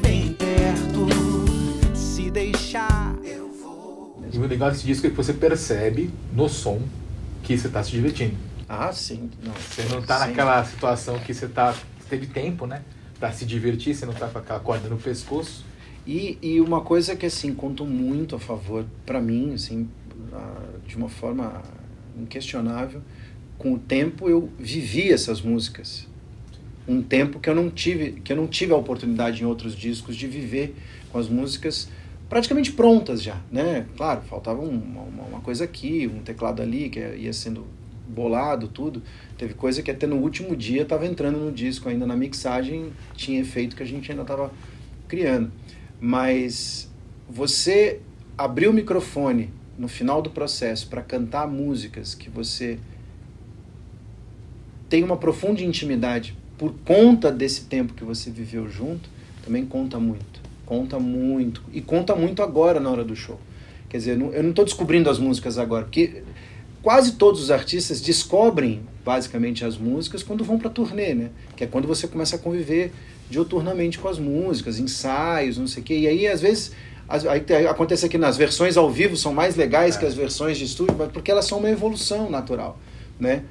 E 4.36 4.38
o 4.38 4.48
legal 4.48 4.70
desse 4.70 4.86
disco 4.86 5.08
é 5.08 5.10
que 5.10 5.16
você 5.16 5.34
percebe 5.34 6.10
no 6.34 6.50
som 6.50 6.82
que 7.42 7.58
você 7.58 7.68
está 7.68 7.82
se 7.82 7.92
divertindo. 7.92 8.36
Ah, 8.68 8.92
sim. 8.92 9.30
Não, 9.42 9.54
você 9.54 9.84
não 9.84 10.00
está 10.00 10.20
naquela 10.20 10.64
situação 10.66 11.18
que 11.20 11.34
você 11.34 11.46
está 11.46 11.74
teve 12.10 12.28
tempo, 12.28 12.68
né? 12.68 12.84
Pra 13.20 13.32
se 13.32 13.46
divertir, 13.46 13.96
você 13.96 14.06
não 14.06 14.14
tá 14.14 14.28
com 14.28 14.38
aquela 14.38 14.60
corda 14.60 14.90
no 14.90 14.98
pescoço. 14.98 15.66
E, 16.06 16.38
e 16.42 16.60
uma 16.62 16.82
coisa 16.82 17.16
que, 17.16 17.26
assim, 17.26 17.54
conta 17.54 17.84
muito 17.84 18.36
a 18.36 18.40
favor, 18.40 18.86
para 19.06 19.22
mim, 19.22 19.54
assim, 19.54 19.90
de 20.86 20.96
uma 20.98 21.10
forma 21.10 21.62
inquestionável, 22.18 23.02
com 23.58 23.74
o 23.74 23.80
tempo 23.80 24.30
eu 24.30 24.50
vivi 24.60 25.12
essas 25.12 25.42
músicas. 25.42 26.08
Um 26.88 27.02
tempo 27.02 27.40
que 27.40 27.50
eu 27.50 27.56
não 27.56 27.70
tive, 27.70 28.20
que 28.22 28.32
eu 28.32 28.38
não 28.38 28.48
tive 28.48 28.74
a 28.74 28.76
oportunidade 28.76 29.42
em 29.42 29.46
outros 29.46 29.76
discos 29.76 30.16
de 30.16 30.28
viver 30.28 30.76
com 31.12 31.18
as 31.18 31.28
músicas 31.28 31.88
praticamente 32.30 32.72
prontas 32.72 33.22
já, 33.22 33.40
né? 33.52 33.86
Claro, 33.96 34.22
faltava 34.22 34.62
uma, 34.62 35.02
uma 35.02 35.42
coisa 35.42 35.64
aqui, 35.64 36.08
um 36.08 36.20
teclado 36.20 36.62
ali 36.62 36.90
que 36.90 37.00
ia 37.00 37.34
sendo 37.34 37.66
bolado, 38.08 38.68
tudo. 38.68 39.02
Teve 39.38 39.54
coisa 39.54 39.82
que 39.82 39.92
até 39.92 40.08
no 40.08 40.18
último 40.18 40.56
dia 40.56 40.84
estava 40.84 41.06
entrando 41.06 41.38
no 41.38 41.52
disco, 41.52 41.90
ainda 41.90 42.06
na 42.06 42.16
mixagem 42.16 42.92
tinha 43.16 43.40
efeito 43.40 43.76
que 43.76 43.84
a 43.84 43.86
gente 43.86 44.10
ainda 44.12 44.24
estava 44.24 44.52
criando. 45.08 45.52
Mas 46.00 46.90
você 47.30 48.00
abrir 48.38 48.68
o 48.68 48.74
microfone 48.74 49.50
no 49.78 49.88
final 49.88 50.22
do 50.22 50.30
processo 50.30 50.88
para 50.88 51.02
cantar 51.02 51.48
músicas 51.48 52.16
que 52.16 52.30
você 52.30 52.80
tem 54.90 55.04
uma 55.04 55.18
profunda 55.18 55.62
intimidade 55.62 56.38
por 56.58 56.74
conta 56.86 57.32
desse 57.32 57.66
tempo 57.66 57.94
que 57.94 58.04
você 58.04 58.30
viveu 58.30 58.70
junto, 58.70 59.10
também 59.44 59.66
conta 59.66 60.00
muito. 60.00 60.45
Conta 60.66 61.00
muito. 61.00 61.62
E 61.72 61.82
conta 61.82 62.16
muito 62.16 62.42
agora 62.42 62.80
na 62.80 62.90
hora 62.90 63.04
do 63.04 63.16
show. 63.16 63.40
Quer 63.90 63.98
dizer, 63.98 64.20
eu 64.20 64.44
não 64.44 64.50
estou 64.50 64.66
descobrindo 64.66 65.10
as 65.10 65.20
músicas 65.20 65.58
agora, 65.58 65.86
porque 65.86 66.24
quase 66.82 67.14
todos 67.14 67.42
os 67.42 67.52
artistas 67.52 68.02
descobrem 68.02 68.82
basicamente 69.04 69.64
as 69.64 69.78
músicas 69.78 70.24
quando 70.24 70.44
vão 70.44 70.58
para 70.58 70.70
turnê, 70.70 71.14
né? 71.14 71.30
Que 71.56 71.64
é 71.64 71.68
quando 71.68 71.88
você 71.88 72.08
começa 72.08 72.36
a 72.36 72.40
conviver 72.40 72.92
dioturnamente 73.30 74.00
com 74.00 74.08
as 74.08 74.20
músicas, 74.20 74.80
ensaios, 74.80 75.58
não 75.58 75.68
sei 75.68 75.82
o 75.82 75.86
quê. 75.86 75.98
E 76.00 76.08
aí, 76.08 76.28
às 76.28 76.42
vezes, 76.42 76.72
as, 77.08 77.26
aí, 77.26 77.44
acontece 77.70 78.10
que 78.10 78.18
nas 78.18 78.36
versões 78.36 78.78
ao 78.78 78.90
vivo 78.90 79.16
são 79.16 79.34
mais 79.34 79.56
legais 79.56 79.96
é. 79.96 80.00
que 80.00 80.06
as 80.06 80.14
versões 80.14 80.58
de 80.58 80.66
estúdio, 80.66 80.96
porque 81.14 81.32
elas 81.32 81.46
são 81.46 81.60
uma 81.60 81.70
evolução 81.70 82.30
natural, 82.30 82.80
né? 83.20 83.44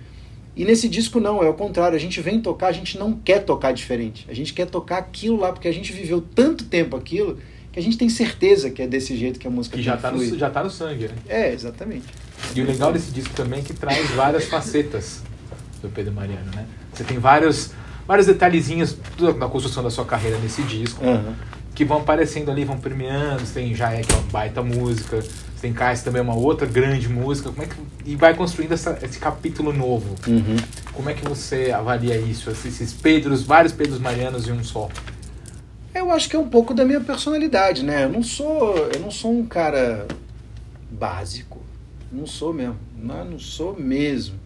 E 0.57 0.65
nesse 0.65 0.89
disco 0.89 1.19
não, 1.19 1.43
é 1.43 1.49
o 1.49 1.55
contrário. 1.55 1.97
A 1.97 2.01
gente 2.01 2.21
vem 2.21 2.41
tocar, 2.41 2.69
a 2.69 2.73
gente 2.73 2.97
não 2.97 3.13
quer 3.13 3.41
tocar 3.41 3.73
diferente. 3.73 4.25
A 4.29 4.35
gente 4.35 4.53
quer 4.53 4.67
tocar 4.67 4.99
aquilo 4.99 5.39
lá, 5.39 5.53
porque 5.53 5.67
a 5.67 5.73
gente 5.73 5.93
viveu 5.93 6.21
tanto 6.35 6.65
tempo 6.65 6.97
aquilo 6.97 7.39
que 7.73 7.81
a 7.81 7.83
gente 7.83 7.99
tem 7.99 8.09
certeza 8.09 8.71
que 8.71 8.81
é 8.81 8.87
desse 8.87 9.17
jeito 9.17 9.41
que 9.41 9.49
a 9.49 9.51
música 9.51 9.77
que 9.77 9.83
já 9.83 9.97
está 9.97 10.13
no, 10.13 10.39
já 10.39 10.49
tá 10.49 10.63
no 10.63 10.71
sangue, 10.71 11.09
né? 11.09 11.15
É, 11.29 11.53
exatamente. 11.53 12.07
E 12.55 12.61
o 12.61 12.65
legal 12.65 12.93
desse 12.93 13.11
disco 13.11 13.35
também 13.35 13.59
é 13.59 13.63
que 13.63 13.75
traz 13.75 14.09
várias 14.13 14.45
facetas 14.45 15.23
do 15.83 15.89
Pedro 15.89 16.13
Mariano, 16.13 16.53
né? 16.55 16.67
Você 16.93 17.03
tem 17.03 17.19
vários, 17.19 17.73
vários 18.07 18.29
detalhezinhos 18.29 18.97
na 19.37 19.49
construção 19.49 19.83
da 19.83 19.91
sua 19.91 20.05
carreira 20.05 20.39
nesse 20.39 20.63
disco. 20.63 21.05
Uhum. 21.05 21.35
Que 21.75 21.85
vão 21.85 21.99
aparecendo 21.99 22.49
ali, 22.49 22.65
vão 22.65 22.79
premiando. 22.79 23.45
Você 23.45 23.55
tem 23.55 23.75
Jaé, 23.75 24.03
que 24.03 24.13
é 24.13 24.17
uma 24.17 24.31
baita 24.31 24.63
música. 24.63 25.19
Tem 25.65 25.73
Cais 25.73 26.03
também, 26.03 26.21
uma 26.21 26.35
outra 26.35 26.67
grande 26.67 27.09
música. 27.09 27.49
Como 27.49 27.63
é 27.63 27.67
que, 27.67 27.75
e 28.05 28.15
vai 28.17 28.35
construindo 28.35 28.73
essa, 28.73 28.99
esse 29.01 29.19
capítulo 29.19 29.73
novo. 29.73 30.15
Uhum. 30.29 30.57
Como 30.93 31.09
é 31.09 31.15
que 31.15 31.27
você 31.27 31.73
avalia 31.75 32.19
isso? 32.19 32.51
Esses 32.51 32.93
Pedros, 32.93 33.43
vários 33.45 33.73
Pedros 33.73 33.99
Marianos 33.99 34.47
em 34.47 34.53
um 34.53 34.63
só. 34.63 34.91
Eu 35.95 36.11
acho 36.11 36.29
que 36.29 36.37
é 36.37 36.39
um 36.39 36.51
pouco 36.51 36.75
da 36.75 36.85
minha 36.85 37.01
personalidade, 37.01 37.83
né? 37.83 38.05
Eu 38.05 38.11
não 38.11 38.23
sou, 38.23 38.77
eu 38.93 39.01
não 39.01 39.11
sou 39.11 39.33
um 39.33 39.47
cara 39.47 40.07
básico. 40.91 41.63
Não 42.13 42.27
sou 42.27 42.53
mesmo. 42.53 42.77
Não, 42.95 43.25
não 43.25 43.39
sou 43.39 43.75
mesmo. 43.75 44.39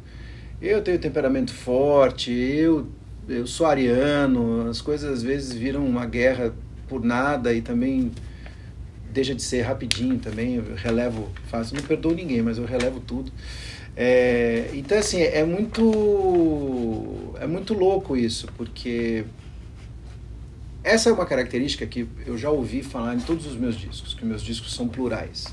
Eu 0.63 0.83
tenho 0.83 1.01
temperamento 1.01 1.53
forte, 1.53 2.31
eu, 2.31 2.87
eu 3.29 3.45
sou 3.45 3.67
ariano, 3.67 4.71
as 4.71 4.81
coisas 4.81 5.15
às 5.15 5.23
vezes 5.25 5.53
viram 5.53 5.85
uma 5.85 6.07
guerra 6.07 6.55
por 6.87 7.05
nada 7.05 7.53
e 7.53 7.61
também 7.61 8.13
deixa 9.13 9.35
de 9.35 9.43
ser 9.43 9.63
rapidinho 9.63 10.19
também, 10.19 10.57
eu 10.57 10.75
relevo 10.75 11.29
fácil. 11.49 11.77
Não 11.77 11.83
perdoo 11.83 12.15
ninguém, 12.15 12.43
mas 12.43 12.59
eu 12.59 12.65
relevo 12.65 13.01
tudo. 13.01 13.33
É, 13.97 14.71
então 14.75 14.97
assim, 14.97 15.21
é 15.21 15.45
muito 15.45 17.35
é 17.41 17.47
muito 17.47 17.75
louco 17.75 18.17
isso, 18.17 18.49
porque 18.57 19.25
essa 20.85 21.11
é 21.11 21.13
uma 21.13 21.27
característica 21.27 21.87
que 21.87 22.09
eu 22.25 22.39
já 22.39 22.51
ouvi 22.51 22.83
falar 22.83 23.15
em 23.15 23.21
todos 23.21 23.45
os 23.47 23.57
meus 23.57 23.77
discos, 23.77 24.15
que 24.15 24.25
meus 24.25 24.43
discos 24.43 24.73
são 24.75 24.89
plurais, 24.89 25.47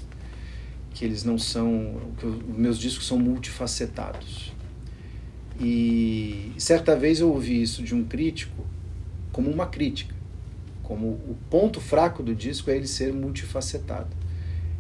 que 0.93 1.03
eles 1.03 1.24
não 1.24 1.38
são, 1.38 2.00
que 2.17 2.25
os 2.25 2.57
meus 2.57 2.79
discos 2.79 3.05
são 3.05 3.19
multifacetados. 3.19 4.53
E 5.59 6.53
certa 6.57 6.95
vez 6.95 7.19
eu 7.19 7.29
ouvi 7.29 7.62
isso 7.62 7.83
de 7.83 7.93
um 7.93 8.03
crítico 8.03 8.65
como 9.31 9.51
uma 9.51 9.65
crítica, 9.65 10.14
como 10.88 11.08
o 11.08 11.36
ponto 11.50 11.82
fraco 11.82 12.24
do 12.24 12.34
disco 12.34 12.70
é 12.70 12.75
ele 12.75 12.88
ser 12.88 13.12
multifacetado. 13.12 14.15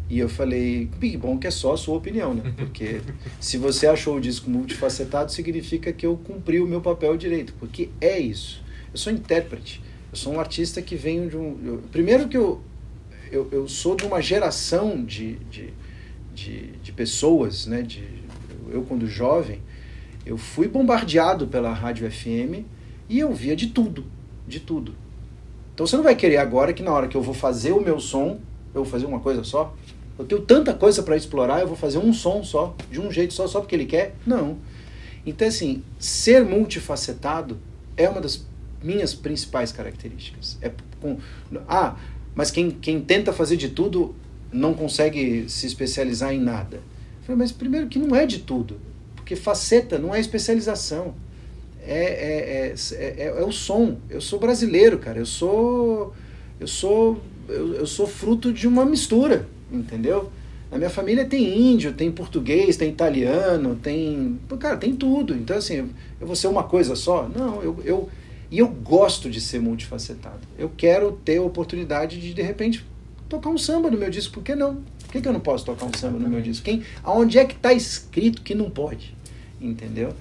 E 0.07 0.19
eu 0.19 0.29
falei, 0.29 0.85
Big 0.99 1.17
Bom, 1.17 1.37
que 1.37 1.47
é 1.47 1.51
só 1.51 1.73
a 1.73 1.77
sua 1.77 1.97
opinião, 1.97 2.33
né? 2.33 2.53
Porque 2.55 3.01
se 3.39 3.57
você 3.57 3.87
achou 3.87 4.17
o 4.17 4.21
disco 4.21 4.49
multifacetado, 4.49 5.31
significa 5.31 5.91
que 5.91 6.05
eu 6.05 6.15
cumpri 6.15 6.61
o 6.61 6.67
meu 6.67 6.79
papel 6.79 7.17
direito, 7.17 7.53
porque 7.59 7.89
é 7.99 8.19
isso. 8.19 8.63
Eu 8.93 8.97
sou 8.97 9.11
intérprete. 9.11 9.81
Eu 10.11 10.17
sou 10.17 10.33
um 10.33 10.39
artista 10.39 10.81
que 10.81 10.95
venho 10.95 11.29
de 11.29 11.35
um. 11.35 11.59
Eu, 11.65 11.77
primeiro 11.91 12.27
que 12.27 12.37
eu, 12.37 12.61
eu, 13.31 13.49
eu, 13.51 13.67
sou 13.67 13.95
de 13.95 14.05
uma 14.05 14.21
geração 14.21 15.03
de, 15.03 15.35
de, 15.49 15.73
de, 16.33 16.67
de 16.83 16.91
pessoas, 16.91 17.65
né? 17.65 17.81
De, 17.81 18.07
eu, 18.69 18.83
quando 18.83 19.07
jovem, 19.07 19.59
eu 20.25 20.37
fui 20.37 20.67
bombardeado 20.67 21.47
pela 21.47 21.73
rádio 21.73 22.09
FM 22.09 22.63
e 23.09 23.19
eu 23.19 23.33
via 23.33 23.55
de 23.55 23.67
tudo, 23.67 24.05
de 24.47 24.59
tudo. 24.59 24.95
Então 25.75 25.85
você 25.85 25.97
não 25.97 26.03
vai 26.03 26.15
querer 26.15 26.37
agora 26.37 26.71
que 26.73 26.81
na 26.81 26.91
hora 26.91 27.05
que 27.05 27.17
eu 27.17 27.21
vou 27.21 27.33
fazer 27.33 27.73
o 27.73 27.81
meu 27.81 27.99
som, 27.99 28.39
eu 28.73 28.83
vou 28.83 28.85
fazer 28.85 29.05
uma 29.05 29.19
coisa 29.19 29.43
só? 29.43 29.75
Eu 30.17 30.23
tenho 30.23 30.41
tanta 30.41 30.73
coisa 30.73 31.03
para 31.03 31.17
explorar, 31.17 31.59
eu 31.59 31.67
vou 31.67 31.75
fazer 31.75 31.97
um 31.97 32.13
som 32.13 32.41
só, 32.41 32.73
de 32.89 33.01
um 33.01 33.11
jeito 33.11 33.33
só, 33.33 33.45
só 33.45 33.59
porque 33.59 33.75
ele 33.75 33.85
quer? 33.85 34.15
Não. 34.25 34.57
Então, 35.25 35.45
assim, 35.45 35.83
ser 35.99 36.45
multifacetado 36.45 37.59
é 37.97 38.07
uma 38.07 38.21
das 38.21 38.45
minhas 38.81 39.13
principais 39.13 39.73
características. 39.73 40.57
É 40.61 40.71
com, 41.01 41.17
ah, 41.67 41.97
mas 42.33 42.51
quem, 42.51 42.71
quem 42.71 43.01
tenta 43.01 43.33
fazer 43.33 43.57
de 43.57 43.67
tudo 43.67 44.15
não 44.53 44.73
consegue 44.73 45.49
se 45.49 45.67
especializar 45.67 46.33
em 46.33 46.39
nada. 46.39 46.79
Mas 47.27 47.51
primeiro 47.51 47.87
que 47.87 47.99
não 47.99 48.15
é 48.15 48.25
de 48.25 48.39
tudo, 48.39 48.79
porque 49.15 49.35
faceta 49.35 49.99
não 49.99 50.15
é 50.15 50.21
especialização. 50.21 51.13
É, 51.87 52.73
é, 52.73 52.73
é, 52.73 53.23
é, 53.23 53.27
é 53.37 53.43
o 53.43 53.51
som. 53.51 53.97
Eu 54.09 54.21
sou 54.21 54.39
brasileiro, 54.39 54.97
cara. 54.97 55.19
Eu 55.19 55.25
sou. 55.25 56.13
Eu 56.59 56.67
sou. 56.67 57.21
Eu, 57.47 57.75
eu 57.75 57.85
sou 57.85 58.07
fruto 58.07 58.51
de 58.51 58.67
uma 58.67 58.85
mistura, 58.85 59.47
entendeu? 59.71 60.31
Na 60.71 60.77
minha 60.77 60.89
família 60.89 61.25
tem 61.25 61.71
índio, 61.71 61.93
tem 61.93 62.11
português, 62.11 62.75
tem 62.75 62.89
italiano, 62.89 63.75
tem. 63.81 64.39
Cara, 64.59 64.77
tem 64.77 64.95
tudo. 64.95 65.35
Então, 65.35 65.57
assim, 65.57 65.89
eu 66.19 66.27
vou 66.27 66.35
ser 66.35 66.47
uma 66.47 66.63
coisa 66.63 66.95
só? 66.95 67.29
Não, 67.29 67.61
eu, 67.61 67.79
eu, 67.85 68.09
e 68.49 68.59
eu 68.59 68.67
gosto 68.67 69.29
de 69.29 69.39
ser 69.39 69.59
multifacetado. 69.61 70.39
Eu 70.57 70.71
quero 70.75 71.11
ter 71.23 71.37
a 71.37 71.41
oportunidade 71.43 72.19
de, 72.19 72.33
de 72.33 72.41
repente, 72.41 72.85
tocar 73.29 73.49
um 73.49 73.57
samba 73.57 73.91
no 73.91 73.97
meu 73.97 74.09
disco. 74.09 74.33
Por 74.33 74.43
que 74.43 74.55
não? 74.55 74.83
Por 75.03 75.11
que, 75.11 75.21
que 75.21 75.27
eu 75.27 75.33
não 75.33 75.39
posso 75.39 75.65
tocar 75.65 75.85
um 75.85 75.93
samba 75.95 76.19
no 76.19 76.27
meu 76.27 76.41
disco? 76.41 76.65
Quem, 76.65 76.83
aonde 77.03 77.37
é 77.37 77.45
que 77.45 77.55
está 77.55 77.71
escrito 77.71 78.41
que 78.41 78.55
não 78.55 78.69
pode? 78.69 79.15
Entendeu? 79.61 80.13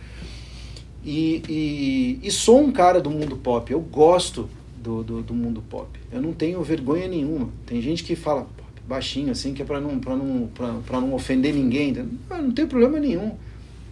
E, 1.05 1.43
e, 1.49 2.21
e, 2.23 2.31
sou 2.31 2.61
um 2.61 2.73
cara 2.73 2.99
do 3.01 3.11
mundo 3.11 3.37
pop. 3.37 3.71
Eu 3.71 3.81
gosto 3.81 4.49
do, 4.79 5.03
do, 5.03 5.23
do, 5.23 5.35
mundo 5.35 5.63
pop. 5.69 5.89
Eu 6.11 6.23
não 6.23 6.33
tenho 6.33 6.63
vergonha 6.63 7.07
nenhuma. 7.07 7.51
Tem 7.67 7.81
gente 7.83 8.03
que 8.03 8.17
fala 8.17 8.49
baixinho 8.89 9.31
assim, 9.31 9.53
que 9.53 9.61
é 9.61 9.65
para 9.65 9.81
não, 9.81 9.99
pra 9.99 10.17
não, 10.17 10.47
pra, 10.49 10.75
pra 10.87 11.01
não 11.01 11.13
ofender 11.13 11.55
ninguém. 11.55 11.93
Não, 11.93 12.43
não 12.43 12.53
tem 12.53 12.67
problema 12.67 12.99
nenhum. 12.99 13.37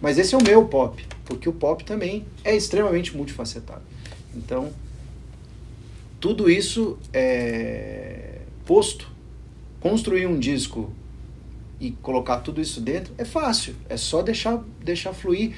Mas 0.01 0.17
esse 0.17 0.33
é 0.33 0.37
o 0.37 0.43
meu 0.43 0.65
pop. 0.65 1.05
Porque 1.23 1.47
o 1.47 1.53
pop 1.53 1.83
também 1.83 2.25
é 2.43 2.55
extremamente 2.55 3.15
multifacetado. 3.15 3.83
Então, 4.35 4.71
tudo 6.19 6.49
isso 6.49 6.97
é 7.13 8.39
posto. 8.65 9.11
Construir 9.79 10.25
um 10.25 10.39
disco 10.39 10.91
e 11.79 11.91
colocar 11.91 12.37
tudo 12.37 12.61
isso 12.61 12.81
dentro 12.81 13.13
é 13.17 13.25
fácil. 13.25 13.75
É 13.87 13.97
só 13.97 14.21
deixar, 14.21 14.63
deixar 14.81 15.13
fluir 15.13 15.53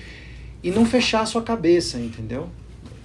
e 0.65 0.71
não 0.71 0.83
fechar 0.83 1.21
a 1.21 1.27
sua 1.27 1.43
cabeça, 1.43 1.99
entendeu? 1.99 2.49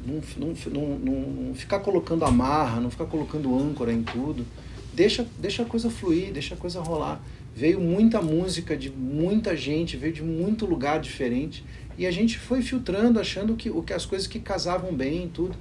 Não, 0.07 0.23
não, 0.39 0.55
não, 0.73 1.21
não 1.21 1.55
ficar 1.55 1.81
colocando 1.81 2.25
amarra, 2.25 2.81
não 2.81 2.91
ficar 2.91 3.05
colocando 3.05 3.55
âncora 3.55 3.93
em 3.93 4.03
tudo. 4.03 4.47
Deixa, 4.95 5.27
deixa 5.39 5.63
a 5.63 5.67
coisa 5.67 5.91
fluir, 5.91 6.33
deixa 6.33 6.55
a 6.55 6.57
coisa 6.57 6.81
rolar. 6.81 7.21
Veio 7.55 7.79
muita 7.79 8.23
música 8.23 8.75
de 8.75 8.89
muita 8.89 9.55
gente, 9.55 9.99
veio 9.99 10.11
de 10.11 10.23
muito 10.23 10.65
lugar 10.65 11.01
diferente. 11.01 11.63
E 11.99 12.07
a 12.07 12.11
gente 12.11 12.39
foi 12.39 12.63
filtrando, 12.63 13.21
achando 13.21 13.55
que, 13.55 13.69
o 13.69 13.83
que 13.83 13.93
as 13.93 14.07
coisas 14.07 14.27
que 14.27 14.41
casavam 14.41 14.95
bem 14.95 15.29
tudo. 15.29 15.55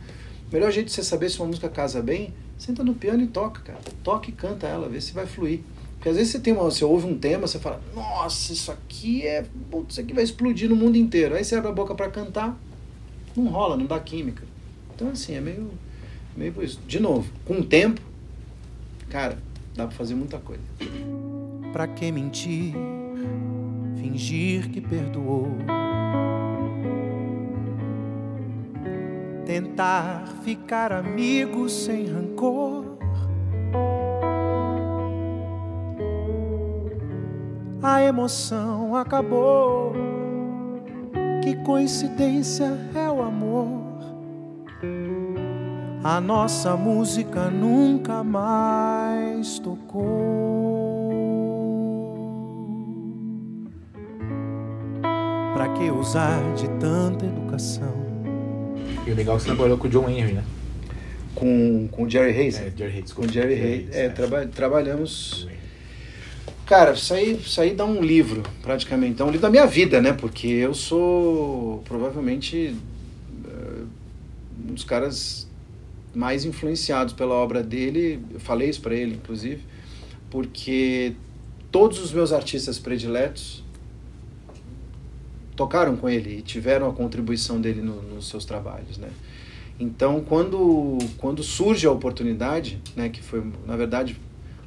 O 0.50 0.54
melhor 0.54 0.72
jeito 0.72 0.88
de 0.88 0.94
você 0.94 1.04
saber 1.04 1.30
se 1.30 1.38
uma 1.38 1.48
música 1.48 1.68
casa 1.68 2.02
bem, 2.02 2.34
senta 2.58 2.82
no 2.82 2.94
piano 2.94 3.24
e 3.24 3.28
toca, 3.28 3.60
cara. 3.60 3.80
Toca 4.06 4.30
e 4.30 4.32
canta 4.32 4.66
ela, 4.66 4.88
vê 4.88 5.02
se 5.02 5.12
vai 5.12 5.28
fluir. 5.28 5.60
Porque 6.00 6.08
às 6.08 6.16
vezes 6.16 6.32
você 6.32 6.40
tem 6.40 6.54
uma, 6.54 6.64
você 6.64 6.86
ouve 6.86 7.06
um 7.06 7.18
tema, 7.18 7.46
você 7.46 7.60
fala, 7.60 7.82
nossa, 7.94 8.54
isso 8.54 8.72
aqui 8.72 9.28
é. 9.28 9.46
Putz, 9.70 9.92
isso 9.92 10.02
aqui 10.02 10.14
vai 10.14 10.24
explodir 10.24 10.70
no 10.70 10.76
mundo 10.76 10.98
inteiro. 10.98 11.36
Aí 11.36 11.44
você 11.44 11.56
abre 11.56 11.70
a 11.70 11.74
boca 11.74 11.94
para 11.94 12.10
cantar, 12.10 12.58
não 13.36 13.48
rola, 13.48 13.76
não 13.76 13.86
dá 13.86 14.00
química. 14.00 14.44
Então 14.96 15.10
assim, 15.10 15.36
é 15.36 15.42
meio. 15.42 15.70
meio 16.38 16.54
por 16.54 16.64
isso. 16.64 16.80
De 16.88 17.02
novo, 17.02 17.30
com 17.44 17.56
o 17.56 17.66
tempo, 17.66 18.00
cara, 19.10 19.38
dá 19.76 19.88
para 19.88 19.96
fazer 19.96 20.16
muita 20.16 20.38
coisa. 20.38 20.64
Pra 21.74 21.86
que 21.86 22.10
mentir? 22.14 22.74
Fingir 24.00 24.70
que 24.70 24.80
perdoou 24.80 25.50
tentar 29.50 30.28
ficar 30.44 30.94
amigo 30.94 31.68
sem 31.68 32.06
rancor. 32.06 32.79
A 38.00 38.04
emoção 38.06 38.96
acabou. 38.96 39.92
Que 41.44 41.54
coincidência 41.66 42.72
é 42.96 43.10
o 43.12 43.22
amor. 43.22 44.00
A 46.02 46.22
nossa 46.22 46.78
música 46.78 47.50
nunca 47.50 48.24
mais 48.24 49.60
tocou. 49.60 51.10
Pra 55.54 55.68
que 55.74 55.92
usar 55.92 56.42
de 56.54 56.70
tanta 56.80 57.26
educação? 57.26 57.94
E 59.06 59.12
o 59.12 59.16
legal 59.16 59.36
é 59.36 59.40
que 59.40 59.44
você 59.44 59.54
trabalhou 59.54 59.78
com 59.78 59.88
o 59.88 59.90
John 59.90 60.08
Henry, 60.08 60.36
né? 60.36 60.44
Com, 61.36 61.90
com 61.92 62.04
o 62.04 62.10
Jerry 62.10 62.32
Hayes? 62.32 62.62
É, 62.62 62.72
Jerry 62.74 62.94
Hayes. 62.94 63.12
Com 63.12 63.24
o 63.24 63.28
Jerry, 63.28 63.58
Jerry 63.58 63.74
Hayes. 63.74 63.94
É, 63.94 64.06
é. 64.06 64.10
Traba 64.10 64.46
trabalhamos... 64.48 65.50
Cara, 66.70 66.92
isso 66.92 67.16
aí, 67.16 67.34
isso 67.34 67.60
aí 67.60 67.74
dá 67.74 67.84
um 67.84 68.00
livro, 68.00 68.44
praticamente. 68.62 69.16
Dá 69.16 69.26
um 69.26 69.32
livro 69.32 69.42
da 69.42 69.50
minha 69.50 69.66
vida, 69.66 70.00
né? 70.00 70.14
Porque 70.14 70.46
eu 70.46 70.76
sou 70.76 71.82
provavelmente 71.84 72.76
uh, 73.44 73.88
um 74.70 74.76
dos 74.76 74.84
caras 74.84 75.50
mais 76.14 76.46
influenciados 76.46 77.12
pela 77.12 77.34
obra 77.34 77.64
dele. 77.64 78.24
Eu 78.32 78.40
falei 78.40 78.70
isso 78.70 78.82
para 78.82 78.94
ele, 78.94 79.16
inclusive, 79.16 79.64
porque 80.30 81.16
todos 81.72 81.98
os 82.00 82.14
meus 82.14 82.32
artistas 82.32 82.78
prediletos 82.78 83.64
tocaram 85.56 85.98
com 85.98 86.08
ele 86.08 86.38
e 86.38 86.42
tiveram 86.44 86.88
a 86.88 86.94
contribuição 86.94 87.60
dele 87.60 87.82
no, 87.82 88.00
nos 88.04 88.30
seus 88.30 88.46
trabalhos, 88.46 89.00
né? 89.00 89.10
Então, 89.80 90.22
quando, 90.22 91.00
quando 91.18 91.42
surge 91.42 91.88
a 91.88 91.92
oportunidade, 91.92 92.80
né, 92.96 93.10
que 93.10 93.24
foi, 93.24 93.44
na 93.66 93.76
verdade, 93.76 94.16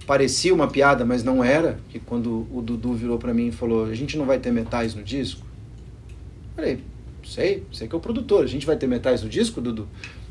parecia 0.06 0.54
uma 0.54 0.68
piada, 0.68 1.04
mas 1.04 1.22
não 1.22 1.42
era, 1.42 1.78
que 1.90 1.98
quando 1.98 2.46
o 2.50 2.60
Dudu 2.60 2.94
virou 2.94 3.18
para 3.18 3.32
mim 3.32 3.48
e 3.48 3.52
falou: 3.52 3.86
"A 3.86 3.94
gente 3.94 4.16
não 4.16 4.24
vai 4.24 4.38
ter 4.38 4.52
metais 4.52 4.94
no 4.94 5.02
disco?" 5.02 5.46
Falei: 6.54 6.80
"Sei, 7.24 7.62
sei 7.72 7.88
que 7.88 7.94
é 7.94 7.98
o 7.98 8.00
produtor, 8.00 8.44
a 8.44 8.48
gente 8.48 8.66
vai 8.66 8.76
ter 8.76 8.86
metais 8.86 9.22
no 9.22 9.28
disco, 9.28 9.60
Dudu?" 9.60 9.88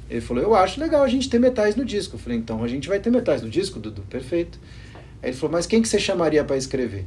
Ele 0.09 0.21
falou: 0.21 0.43
"Eu 0.43 0.55
acho 0.55 0.79
legal 0.79 1.03
a 1.03 1.07
gente 1.07 1.29
ter 1.29 1.39
metais 1.39 1.75
no 1.75 1.85
disco." 1.85 2.15
Eu 2.15 2.19
falei: 2.19 2.37
"Então, 2.37 2.63
a 2.63 2.67
gente 2.67 2.87
vai 2.87 2.99
ter 2.99 3.09
metais 3.09 3.41
no 3.41 3.49
disco, 3.49 3.79
Dudu." 3.79 4.03
Perfeito. 4.09 4.59
Aí 5.21 5.29
ele 5.29 5.37
falou: 5.37 5.51
"Mas 5.53 5.65
quem 5.65 5.81
que 5.81 5.87
você 5.87 5.99
chamaria 5.99 6.43
para 6.43 6.57
escrever?" 6.57 7.05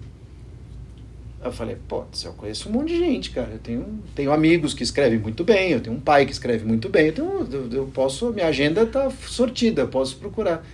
Eu 1.45 1.53
falei, 1.53 1.77
pô, 1.87 2.05
eu 2.25 2.33
conheço 2.33 2.71
um 2.71 2.73
monte 2.73 2.89
de 2.89 2.99
gente, 2.99 3.31
cara. 3.31 3.51
Eu 3.53 3.59
tenho, 3.59 4.03
tenho 4.15 4.33
amigos 4.33 4.73
que 4.73 4.83
escrevem 4.83 5.19
muito 5.19 5.45
bem, 5.45 5.73
eu 5.73 5.81
tenho 5.81 5.95
um 5.95 6.01
pai 6.01 6.25
que 6.25 6.33
escreve 6.33 6.65
muito 6.65 6.89
bem, 6.89 7.13
tenho, 7.13 7.47
eu, 7.53 7.71
eu 7.71 7.87
posso, 7.89 8.33
minha 8.33 8.47
agenda 8.47 8.87
tá 8.87 9.11
sortida, 9.11 9.83
eu 9.83 9.89
posso 9.89 10.17
procurar. 10.17 10.65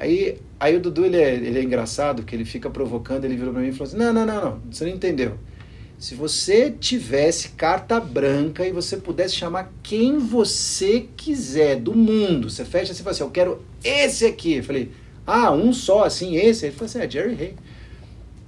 Aí, 0.00 0.38
aí 0.60 0.76
o 0.76 0.80
Dudu, 0.80 1.04
ele 1.04 1.16
é, 1.16 1.34
ele 1.34 1.58
é 1.58 1.62
engraçado, 1.62 2.22
porque 2.22 2.36
ele 2.36 2.44
fica 2.44 2.70
provocando, 2.70 3.24
ele 3.24 3.36
virou 3.36 3.52
pra 3.52 3.60
mim 3.60 3.68
e 3.68 3.72
falou 3.72 3.88
assim, 3.88 3.96
não, 3.96 4.12
não, 4.12 4.24
não, 4.24 4.44
não, 4.44 4.60
você 4.70 4.84
não 4.84 4.92
entendeu. 4.92 5.36
Se 5.98 6.14
você 6.14 6.70
tivesse 6.70 7.48
carta 7.50 7.98
branca 7.98 8.64
e 8.64 8.70
você 8.70 8.96
pudesse 8.96 9.34
chamar 9.34 9.72
quem 9.82 10.18
você 10.18 11.08
quiser 11.16 11.74
do 11.74 11.92
mundo, 11.96 12.48
você 12.48 12.64
fecha 12.64 12.92
assim 12.92 13.00
e 13.00 13.04
fala 13.04 13.10
assim, 13.10 13.24
eu 13.24 13.30
quero 13.30 13.62
esse 13.82 14.24
aqui. 14.24 14.54
Eu 14.54 14.62
falei, 14.62 14.92
ah, 15.26 15.50
um 15.50 15.72
só, 15.72 16.04
assim, 16.04 16.36
esse? 16.36 16.66
Ele 16.66 16.72
falou 16.72 16.86
assim, 16.86 17.00
é 17.00 17.10
Jerry 17.10 17.32
Hay. 17.32 17.54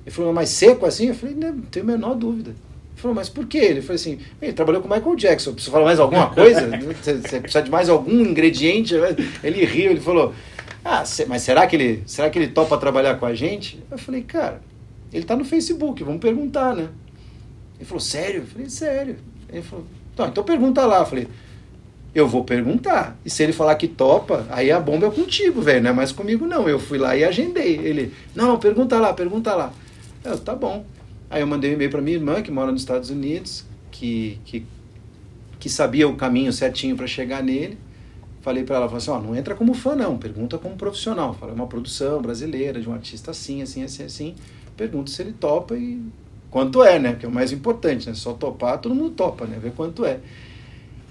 Ele 0.06 0.14
falou, 0.14 0.32
mais 0.32 0.50
seco 0.50 0.86
assim? 0.86 1.08
Eu 1.08 1.14
falei, 1.16 1.34
não, 1.34 1.52
não 1.52 1.62
tenho 1.62 1.84
a 1.84 1.88
menor 1.88 2.14
dúvida. 2.14 2.50
Ele 2.50 3.02
falou, 3.02 3.14
mas 3.16 3.28
por 3.28 3.44
quê? 3.46 3.58
Ele 3.58 3.82
falou 3.82 3.96
assim, 3.96 4.20
ele 4.40 4.52
trabalhou 4.52 4.80
com 4.80 4.88
Michael 4.88 5.16
Jackson, 5.16 5.52
precisa 5.52 5.72
falar 5.72 5.86
mais 5.86 5.98
alguma 5.98 6.30
coisa? 6.30 6.70
Você 7.02 7.40
precisa 7.40 7.62
de 7.62 7.70
mais 7.70 7.88
algum 7.88 8.20
ingrediente? 8.20 8.94
Ele 9.42 9.64
riu, 9.64 9.90
ele 9.90 10.00
falou, 10.00 10.32
ah, 10.92 11.04
mas 11.28 11.42
será 11.42 11.68
que 11.68 11.76
ele, 11.76 12.02
será 12.04 12.28
que 12.28 12.36
ele 12.36 12.48
topa 12.48 12.76
trabalhar 12.76 13.14
com 13.14 13.24
a 13.24 13.32
gente? 13.32 13.80
Eu 13.88 13.96
falei, 13.96 14.22
cara, 14.22 14.60
ele 15.12 15.24
tá 15.24 15.36
no 15.36 15.44
Facebook, 15.44 16.02
vamos 16.02 16.20
perguntar, 16.20 16.74
né? 16.74 16.88
Ele 17.76 17.84
falou, 17.84 18.00
sério? 18.00 18.40
Eu 18.40 18.46
falei, 18.48 18.68
sério. 18.68 19.16
Ele 19.48 19.62
falou, 19.62 19.86
tá, 20.16 20.26
então 20.26 20.42
pergunta 20.42 20.84
lá. 20.84 20.98
Eu 20.98 21.06
falei, 21.06 21.28
eu 22.12 22.26
vou 22.26 22.42
perguntar. 22.42 23.16
E 23.24 23.30
se 23.30 23.40
ele 23.40 23.52
falar 23.52 23.76
que 23.76 23.86
topa, 23.86 24.44
aí 24.50 24.72
a 24.72 24.80
bomba 24.80 25.06
é 25.06 25.10
contigo, 25.12 25.62
velho, 25.62 25.80
não 25.80 25.90
é 25.90 25.92
mais 25.92 26.10
comigo 26.10 26.44
não. 26.44 26.68
Eu 26.68 26.80
fui 26.80 26.98
lá 26.98 27.16
e 27.16 27.22
agendei. 27.22 27.76
Ele, 27.76 28.12
não, 28.34 28.58
pergunta 28.58 28.98
lá, 28.98 29.12
pergunta 29.12 29.54
lá. 29.54 29.72
Eu, 30.24 30.36
tá 30.40 30.56
bom. 30.56 30.84
Aí 31.30 31.40
eu 31.40 31.46
mandei 31.46 31.70
um 31.70 31.74
e-mail 31.74 31.90
para 31.92 32.02
minha 32.02 32.16
irmã, 32.16 32.42
que 32.42 32.50
mora 32.50 32.72
nos 32.72 32.82
Estados 32.82 33.10
Unidos, 33.10 33.64
que, 33.92 34.40
que, 34.44 34.66
que 35.60 35.68
sabia 35.68 36.08
o 36.08 36.16
caminho 36.16 36.52
certinho 36.52 36.96
para 36.96 37.06
chegar 37.06 37.44
nele. 37.44 37.78
Falei 38.40 38.64
para 38.64 38.76
ela, 38.76 38.86
falei 38.86 38.98
assim, 38.98 39.10
ó, 39.10 39.20
não 39.20 39.36
entra 39.36 39.54
como 39.54 39.74
fã 39.74 39.94
não, 39.94 40.16
pergunta 40.16 40.56
como 40.56 40.74
profissional. 40.76 41.34
Falei, 41.34 41.54
é 41.54 41.56
uma 41.56 41.66
produção 41.66 42.22
brasileira, 42.22 42.80
de 42.80 42.88
um 42.88 42.92
artista 42.94 43.30
assim, 43.30 43.60
assim, 43.60 43.84
assim, 43.84 44.02
assim. 44.04 44.34
Pergunta 44.76 45.10
se 45.10 45.20
ele 45.20 45.32
topa 45.32 45.76
e 45.76 46.00
quanto 46.50 46.82
é, 46.82 46.98
né? 46.98 47.14
Que 47.14 47.26
é 47.26 47.28
o 47.28 47.32
mais 47.32 47.52
importante, 47.52 48.08
né? 48.08 48.14
Só 48.14 48.32
topar, 48.32 48.78
todo 48.78 48.94
mundo 48.94 49.10
topa, 49.10 49.44
né? 49.44 49.58
Ver 49.60 49.72
quanto 49.72 50.04
é. 50.06 50.20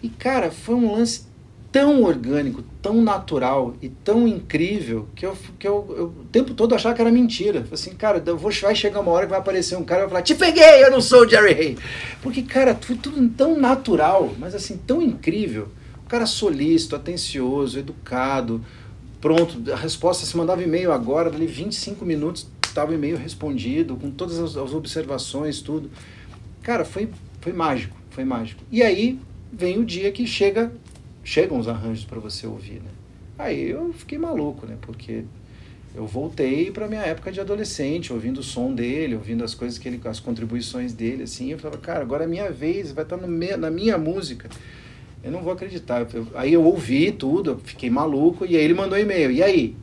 E, 0.02 0.10
cara, 0.10 0.50
foi 0.50 0.74
um 0.76 0.92
lance 0.92 1.30
tão 1.72 2.04
orgânico, 2.04 2.64
tão 2.82 3.02
natural 3.02 3.76
e 3.82 3.90
tão 3.90 4.28
incrível 4.28 5.08
que 5.16 5.26
eu, 5.26 5.38
que 5.60 5.68
eu, 5.68 5.96
eu 5.96 6.06
o 6.06 6.26
tempo 6.32 6.54
todo 6.54 6.74
achava 6.74 6.96
que 6.96 7.02
era 7.02 7.12
mentira. 7.12 7.60
Falei 7.60 7.74
assim, 7.74 7.94
cara, 7.94 8.24
eu 8.26 8.38
vou, 8.38 8.52
vai 8.52 8.74
chegar 8.74 9.02
uma 9.02 9.12
hora 9.12 9.26
que 9.26 9.30
vai 9.30 9.40
aparecer 9.40 9.78
um 9.78 9.84
cara 9.84 10.02
e 10.02 10.04
vai 10.04 10.10
falar, 10.10 10.22
te 10.24 10.36
peguei, 10.36 10.84
eu 10.84 10.90
não 10.90 11.02
sou 11.02 11.26
o 11.26 11.30
Jerry 11.30 11.54
Hay. 11.54 11.78
Porque, 12.24 12.42
cara, 12.42 12.76
foi 12.76 12.96
tudo 12.96 13.28
tão 13.30 13.56
natural, 13.56 14.34
mas 14.40 14.56
assim, 14.56 14.78
tão 14.78 15.02
incrível. 15.02 15.68
Cara 16.10 16.26
solícito, 16.26 16.96
atencioso, 16.96 17.80
educado, 17.80 18.62
pronto. 19.22 19.72
A 19.72 19.78
resposta 19.78 20.26
se 20.26 20.36
mandava 20.36 20.62
e-mail 20.62 20.92
agora, 20.92 21.30
dali 21.30 21.48
25 21.48 22.04
minutos 22.04 22.46
estava 22.70 22.92
o 22.92 22.96
e-mail 22.96 23.18
respondido, 23.18 23.96
com 23.96 24.12
todas 24.12 24.40
as, 24.40 24.56
as 24.56 24.74
observações, 24.74 25.62
tudo. 25.62 25.90
Cara, 26.62 26.86
foi, 26.86 27.10
foi 27.42 27.54
mágico, 27.54 27.96
foi 28.10 28.24
mágico. 28.24 28.64
E 28.72 28.82
aí 28.82 29.20
vem 29.52 29.80
o 29.80 29.86
dia 29.86 30.12
que 30.12 30.26
chega 30.26 30.72
chegam 31.24 31.60
os 31.60 31.68
arranjos 31.68 32.06
para 32.06 32.20
você 32.20 32.48
ouvir, 32.48 32.82
né? 32.82 32.90
Aí 33.38 33.70
eu 33.70 33.94
fiquei 33.94 34.18
maluco, 34.18 34.66
né? 34.66 34.78
Porque 34.82 35.24
eu 35.94 36.06
voltei 36.06 36.72
para 36.72 36.88
minha 36.88 37.02
época 37.02 37.32
de 37.32 37.40
adolescente, 37.40 38.12
ouvindo 38.12 38.40
o 38.40 38.44
som 38.44 38.74
dele, 38.74 39.16
ouvindo 39.16 39.44
as 39.44 39.54
coisas 39.54 39.78
que 39.78 39.88
ele, 39.88 40.02
as 40.06 40.20
contribuições 40.20 40.94
dele, 40.94 41.24
assim. 41.24 41.52
Eu 41.52 41.60
falava, 41.60 41.80
cara, 41.80 42.02
agora 42.02 42.24
é 42.24 42.28
minha 42.28 42.52
vez, 42.52 42.92
vai 42.92 43.04
estar 43.04 43.18
tá 43.18 43.28
no 43.28 43.58
na 43.58 43.70
minha 43.70 43.98
música. 43.98 44.50
Eu 45.24 45.32
não 45.32 45.42
vou 45.42 45.54
acreditar. 45.54 46.08
Eu, 46.14 46.28
aí 46.36 46.54
eu 46.54 46.64
ouvi 46.64 47.12
tudo, 47.12 47.52
eu 47.52 47.60
fiquei 47.60 47.90
maluco 47.90 48.46
e 48.46 48.56
aí 48.56 48.64
ele 48.64 48.74
mandou 48.74 48.98
um 48.98 49.02
e-mail. 49.02 49.32
E 49.32 49.44
aí, 49.44 49.76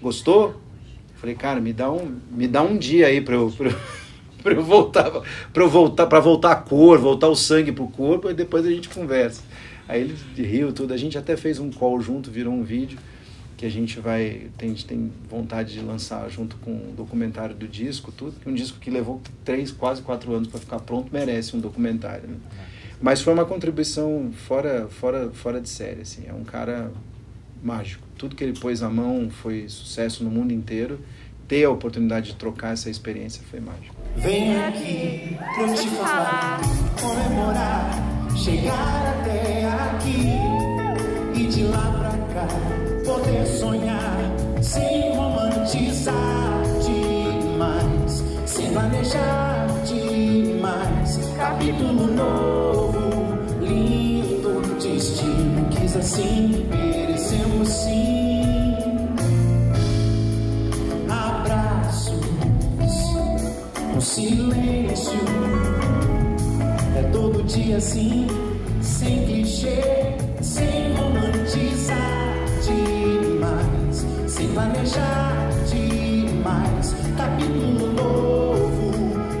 gostou? 0.00 0.50
Eu 0.50 1.20
falei, 1.20 1.34
cara, 1.34 1.60
me 1.60 1.72
dá 1.72 1.90
um, 1.90 2.16
me 2.30 2.46
dá 2.46 2.62
um 2.62 2.76
dia 2.76 3.06
aí 3.06 3.20
pra 3.20 3.34
eu, 3.34 3.52
pra 4.42 4.52
eu 4.52 4.62
voltar, 4.62 5.10
para 5.52 5.66
voltar, 5.66 6.20
voltar 6.20 6.52
a 6.52 6.56
cor, 6.56 6.98
voltar 6.98 7.28
o 7.28 7.34
sangue 7.34 7.72
pro 7.72 7.88
corpo 7.88 8.30
e 8.30 8.34
depois 8.34 8.64
a 8.64 8.70
gente 8.70 8.88
conversa. 8.88 9.42
Aí 9.88 10.02
ele 10.02 10.16
riu 10.36 10.72
tudo. 10.72 10.92
A 10.94 10.96
gente 10.96 11.16
até 11.16 11.36
fez 11.36 11.58
um 11.58 11.70
call 11.70 12.00
junto, 12.00 12.30
virou 12.30 12.52
um 12.52 12.62
vídeo 12.62 12.98
que 13.56 13.64
a 13.64 13.70
gente 13.70 13.98
vai 14.00 14.48
tem, 14.58 14.74
tem 14.74 15.10
vontade 15.28 15.72
de 15.72 15.80
lançar 15.80 16.28
junto 16.28 16.56
com 16.56 16.72
o 16.72 16.94
documentário 16.94 17.54
do 17.54 17.66
disco, 17.66 18.12
tudo. 18.12 18.34
Um 18.46 18.52
disco 18.52 18.78
que 18.78 18.90
levou 18.90 19.20
três, 19.44 19.70
quase 19.72 20.02
quatro 20.02 20.34
anos 20.34 20.48
para 20.48 20.60
ficar 20.60 20.78
pronto, 20.80 21.08
merece 21.10 21.56
um 21.56 21.60
documentário. 21.60 22.28
Né? 22.28 22.36
Mas 23.00 23.20
foi 23.20 23.32
uma 23.32 23.44
contribuição 23.44 24.32
fora, 24.32 24.88
fora, 24.88 25.30
fora 25.32 25.60
de 25.60 25.68
série. 25.68 26.02
Assim. 26.02 26.24
É 26.26 26.32
um 26.32 26.44
cara 26.44 26.90
mágico. 27.62 28.06
Tudo 28.16 28.34
que 28.34 28.42
ele 28.42 28.58
pôs 28.58 28.82
à 28.82 28.88
mão 28.88 29.28
foi 29.30 29.68
sucesso 29.68 30.24
no 30.24 30.30
mundo 30.30 30.52
inteiro. 30.52 31.00
Ter 31.46 31.64
a 31.64 31.70
oportunidade 31.70 32.32
de 32.32 32.36
trocar 32.36 32.72
essa 32.72 32.90
experiência 32.90 33.42
foi 33.50 33.60
mágico. 33.60 33.94
Vem 34.16 34.56
aqui 34.64 35.36
pra 35.54 35.62
eu 35.62 35.74
te 35.74 35.88
falar, 35.90 36.60
comemorar 37.00 38.16
chegar 38.36 39.18
até 39.18 39.64
aqui 39.64 40.30
e 41.34 41.46
de 41.46 41.64
lá 41.64 41.92
pra 41.98 42.10
cá 42.34 42.48
poder 43.04 43.46
sonhar 43.46 44.18
sem 44.62 45.14
romantizar 45.14 46.62
demais, 46.84 48.22
sem 48.44 48.72
planejar 48.72 49.45
assim, 56.06 56.64
merecemos 56.70 57.68
sim. 57.68 58.76
Abraços, 61.10 62.14
um 63.96 64.00
silêncio 64.00 65.18
todo 67.12 67.42
dia 67.44 67.78
assim, 67.78 68.28
sem 68.80 69.24
clichê, 69.26 70.16
sem 70.40 70.94
romantizar 70.94 72.34
demais, 72.62 74.06
sem 74.28 74.48
planejar 74.48 75.48
demais. 75.68 76.94
Capítulo 77.16 77.92
novo, 77.92 78.92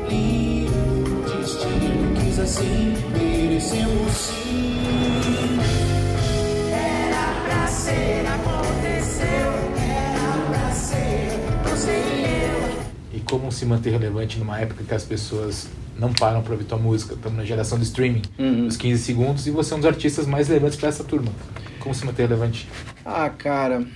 lindo 0.08 1.38
destino, 1.38 2.20
quis 2.20 2.38
assim, 2.40 2.94
merecemos 3.12 4.12
sim. 4.12 5.95
Ser, 7.86 8.26
aconteceu, 8.26 9.28
era 9.78 10.50
pra 10.50 10.72
ser, 10.74 11.38
e 11.88 13.14
eu. 13.14 13.18
E 13.18 13.20
como 13.20 13.52
se 13.52 13.64
manter 13.64 13.90
relevante 13.90 14.40
numa 14.40 14.58
época 14.58 14.82
que 14.82 14.92
as 14.92 15.04
pessoas 15.04 15.68
não 15.96 16.12
param 16.12 16.42
para 16.42 16.50
ouvir 16.50 16.64
tua 16.64 16.78
música. 16.78 17.14
Estamos 17.14 17.38
na 17.38 17.44
geração 17.44 17.78
de 17.78 17.84
streaming, 17.84 18.22
uhum. 18.36 18.66
os 18.66 18.76
15 18.76 19.00
segundos, 19.00 19.46
e 19.46 19.52
você 19.52 19.72
é 19.72 19.76
um 19.76 19.78
dos 19.78 19.88
artistas 19.88 20.26
mais 20.26 20.48
relevantes 20.48 20.76
para 20.76 20.88
essa 20.88 21.04
turma. 21.04 21.30
Como 21.78 21.94
se 21.94 22.04
manter 22.04 22.22
relevante? 22.22 22.68
Ah, 23.04 23.30
cara, 23.30 23.86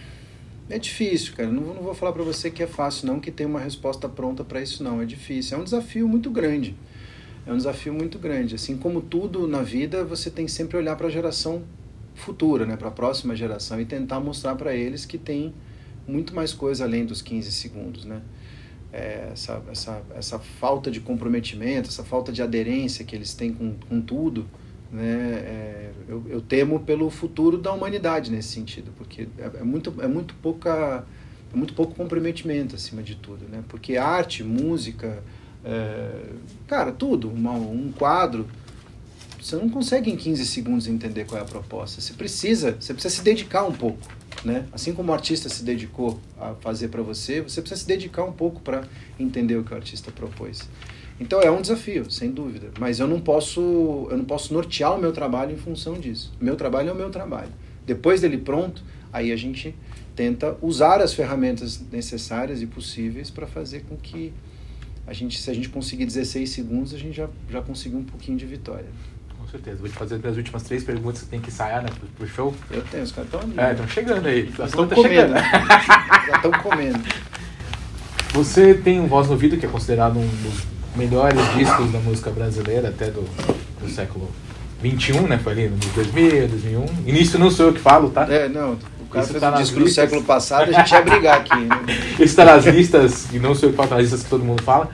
é 0.68 0.78
difícil, 0.78 1.34
cara. 1.34 1.50
Não, 1.50 1.74
não 1.74 1.82
vou 1.82 1.92
falar 1.92 2.12
para 2.12 2.22
você 2.22 2.48
que 2.48 2.62
é 2.62 2.68
fácil, 2.68 3.08
não, 3.08 3.18
que 3.18 3.32
tem 3.32 3.44
uma 3.44 3.58
resposta 3.58 4.08
pronta 4.08 4.44
para 4.44 4.62
isso, 4.62 4.84
não. 4.84 5.02
É 5.02 5.04
difícil. 5.04 5.58
É 5.58 5.60
um 5.60 5.64
desafio 5.64 6.06
muito 6.06 6.30
grande. 6.30 6.76
É 7.44 7.52
um 7.52 7.56
desafio 7.56 7.92
muito 7.92 8.20
grande. 8.20 8.54
Assim 8.54 8.76
como 8.76 9.00
tudo 9.00 9.48
na 9.48 9.62
vida, 9.62 10.04
você 10.04 10.30
tem 10.30 10.46
que 10.46 10.52
sempre 10.52 10.76
olhar 10.76 10.94
para 10.94 11.08
a 11.08 11.10
geração 11.10 11.64
futura, 12.14 12.66
né, 12.66 12.76
para 12.76 12.88
a 12.88 12.92
próxima 12.92 13.34
geração 13.34 13.80
e 13.80 13.84
tentar 13.84 14.20
mostrar 14.20 14.54
para 14.54 14.74
eles 14.74 15.04
que 15.04 15.18
tem 15.18 15.54
muito 16.06 16.34
mais 16.34 16.52
coisa 16.52 16.84
além 16.84 17.04
dos 17.04 17.22
15 17.22 17.52
segundos, 17.52 18.04
né? 18.04 18.20
é, 18.92 19.30
essa, 19.32 19.62
essa, 19.70 20.02
essa 20.14 20.38
falta 20.38 20.90
de 20.90 21.00
comprometimento, 21.00 21.88
essa 21.88 22.04
falta 22.04 22.32
de 22.32 22.42
aderência 22.42 23.04
que 23.04 23.14
eles 23.14 23.34
têm 23.34 23.52
com, 23.52 23.74
com 23.88 24.00
tudo, 24.00 24.46
né, 24.90 25.04
é, 25.04 25.90
eu, 26.08 26.24
eu, 26.28 26.40
temo 26.40 26.80
pelo 26.80 27.08
futuro 27.10 27.56
da 27.56 27.72
humanidade 27.72 28.30
nesse 28.30 28.48
sentido, 28.48 28.92
porque 28.96 29.28
é, 29.38 29.60
é, 29.60 29.62
muito, 29.62 29.94
é 30.00 30.08
muito 30.08 30.34
pouca 30.34 31.04
é 31.52 31.56
muito 31.56 31.74
pouco 31.74 31.94
comprometimento 31.94 32.76
acima 32.76 33.02
de 33.02 33.16
tudo, 33.16 33.44
né? 33.48 33.64
Porque 33.68 33.96
arte, 33.96 34.44
música, 34.44 35.20
é, 35.64 36.26
cara, 36.68 36.92
tudo, 36.92 37.28
uma, 37.28 37.50
um 37.50 37.90
quadro, 37.90 38.46
você 39.50 39.56
não 39.56 39.68
consegue 39.68 40.08
em 40.08 40.16
15 40.16 40.46
segundos 40.46 40.86
entender 40.86 41.24
qual 41.24 41.40
é 41.40 41.42
a 41.42 41.44
proposta. 41.44 42.00
Você 42.00 42.12
precisa, 42.14 42.76
você 42.78 42.94
precisa 42.94 43.16
se 43.16 43.22
dedicar 43.22 43.64
um 43.64 43.72
pouco, 43.72 43.98
né? 44.44 44.66
Assim 44.72 44.92
como 44.92 45.10
o 45.10 45.14
artista 45.14 45.48
se 45.48 45.64
dedicou 45.64 46.20
a 46.38 46.54
fazer 46.60 46.86
para 46.86 47.02
você, 47.02 47.40
você 47.40 47.60
precisa 47.60 47.80
se 47.80 47.86
dedicar 47.86 48.22
um 48.22 48.32
pouco 48.32 48.60
para 48.60 48.84
entender 49.18 49.56
o 49.56 49.64
que 49.64 49.72
o 49.72 49.76
artista 49.76 50.12
propôs. 50.12 50.68
Então 51.18 51.40
é 51.40 51.50
um 51.50 51.60
desafio, 51.60 52.08
sem 52.08 52.30
dúvida, 52.30 52.70
mas 52.78 53.00
eu 53.00 53.08
não 53.08 53.20
posso, 53.20 54.06
eu 54.08 54.16
não 54.16 54.24
posso 54.24 54.54
nortear 54.54 54.96
o 54.96 55.00
meu 55.00 55.12
trabalho 55.12 55.52
em 55.52 55.58
função 55.58 55.94
disso. 55.94 56.32
O 56.40 56.44
meu 56.44 56.54
trabalho 56.54 56.90
é 56.90 56.92
o 56.92 56.96
meu 56.96 57.10
trabalho. 57.10 57.50
Depois 57.84 58.20
dele 58.20 58.38
pronto, 58.38 58.84
aí 59.12 59.32
a 59.32 59.36
gente 59.36 59.74
tenta 60.14 60.56
usar 60.62 61.00
as 61.00 61.12
ferramentas 61.12 61.80
necessárias 61.90 62.62
e 62.62 62.66
possíveis 62.66 63.30
para 63.30 63.48
fazer 63.48 63.80
com 63.80 63.96
que 63.96 64.32
a 65.06 65.12
gente, 65.12 65.40
se 65.40 65.50
a 65.50 65.54
gente 65.54 65.68
conseguir 65.68 66.06
16 66.06 66.48
segundos, 66.48 66.94
a 66.94 66.98
gente 66.98 67.16
já, 67.16 67.28
já 67.50 67.60
conseguiu 67.60 67.98
um 67.98 68.04
pouquinho 68.04 68.38
de 68.38 68.46
vitória. 68.46 68.86
Com 69.40 69.48
certeza. 69.48 69.78
Vou 69.78 69.88
te 69.88 69.96
fazer 69.96 70.20
as 70.26 70.36
últimas 70.36 70.62
três 70.62 70.84
perguntas 70.84 71.22
que 71.22 71.28
tem 71.28 71.40
que 71.40 71.48
ensaiar, 71.48 71.82
né, 71.82 71.88
pro, 71.98 72.08
pro 72.08 72.28
show. 72.28 72.54
Eu 72.70 72.82
tenho, 72.82 73.02
os 73.02 73.12
caras 73.12 73.32
estão 73.32 73.40
ali. 73.40 73.54
É, 73.58 73.70
estão 73.72 73.88
chegando 73.88 74.26
aí. 74.26 74.52
Estão 74.64 74.86
comendo. 74.88 75.34
Já 76.28 76.36
estão 76.36 76.50
comendo. 76.52 77.00
Você 78.32 78.74
tem 78.74 79.00
um 79.00 79.06
Voz 79.06 79.26
no 79.26 79.32
Ouvido, 79.32 79.56
que 79.56 79.66
é 79.66 79.68
considerado 79.68 80.18
um 80.18 80.26
dos 80.26 80.64
melhores 80.94 81.40
discos 81.54 81.90
da 81.90 81.98
música 81.98 82.30
brasileira, 82.30 82.88
até 82.88 83.06
do, 83.06 83.22
do 83.80 83.88
século 83.88 84.30
21, 84.82 85.26
né? 85.26 85.38
Foi 85.38 85.52
ali 85.52 85.68
no 85.68 85.76
2000, 85.76 86.48
2001. 86.48 86.84
Início 87.06 87.38
não 87.38 87.50
sou 87.50 87.66
eu 87.66 87.72
que 87.72 87.80
falo, 87.80 88.10
tá? 88.10 88.26
É, 88.30 88.48
não, 88.48 88.74
o 89.00 89.06
cara 89.10 89.24
Isso 89.24 89.32
fez 89.32 89.40
tá 89.40 89.50
um 89.50 89.60
disco 89.60 89.78
do 89.78 89.84
listas. 89.84 90.04
século 90.04 90.24
passado, 90.24 90.70
a 90.70 90.72
gente 90.72 90.92
ia 90.92 91.02
brigar 91.02 91.38
aqui. 91.38 91.56
Né? 91.56 91.76
Esse 92.14 92.22
está 92.22 92.44
nas 92.44 92.64
listas, 92.64 93.32
e 93.32 93.38
não 93.38 93.54
sou 93.54 93.68
eu 93.68 93.72
que 93.72 93.76
falo, 93.76 93.90
nas 93.90 94.00
listas 94.00 94.22
que 94.22 94.30
todo 94.30 94.44
mundo 94.44 94.62
fala. 94.62 94.88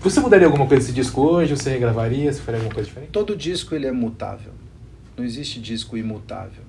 Você 0.00 0.18
mudaria 0.18 0.46
alguma 0.46 0.66
coisa 0.66 0.82
desse 0.82 0.94
disco 0.94 1.20
hoje? 1.20 1.54
Você 1.54 1.68
regravaria? 1.68 2.32
Você 2.32 2.40
faria 2.40 2.58
alguma 2.58 2.72
coisa 2.72 2.88
diferente? 2.88 3.10
Todo 3.10 3.36
disco 3.36 3.74
ele 3.74 3.86
é 3.86 3.92
mutável. 3.92 4.50
Não 5.14 5.22
existe 5.22 5.60
disco 5.60 5.94
imutável. 5.94 6.62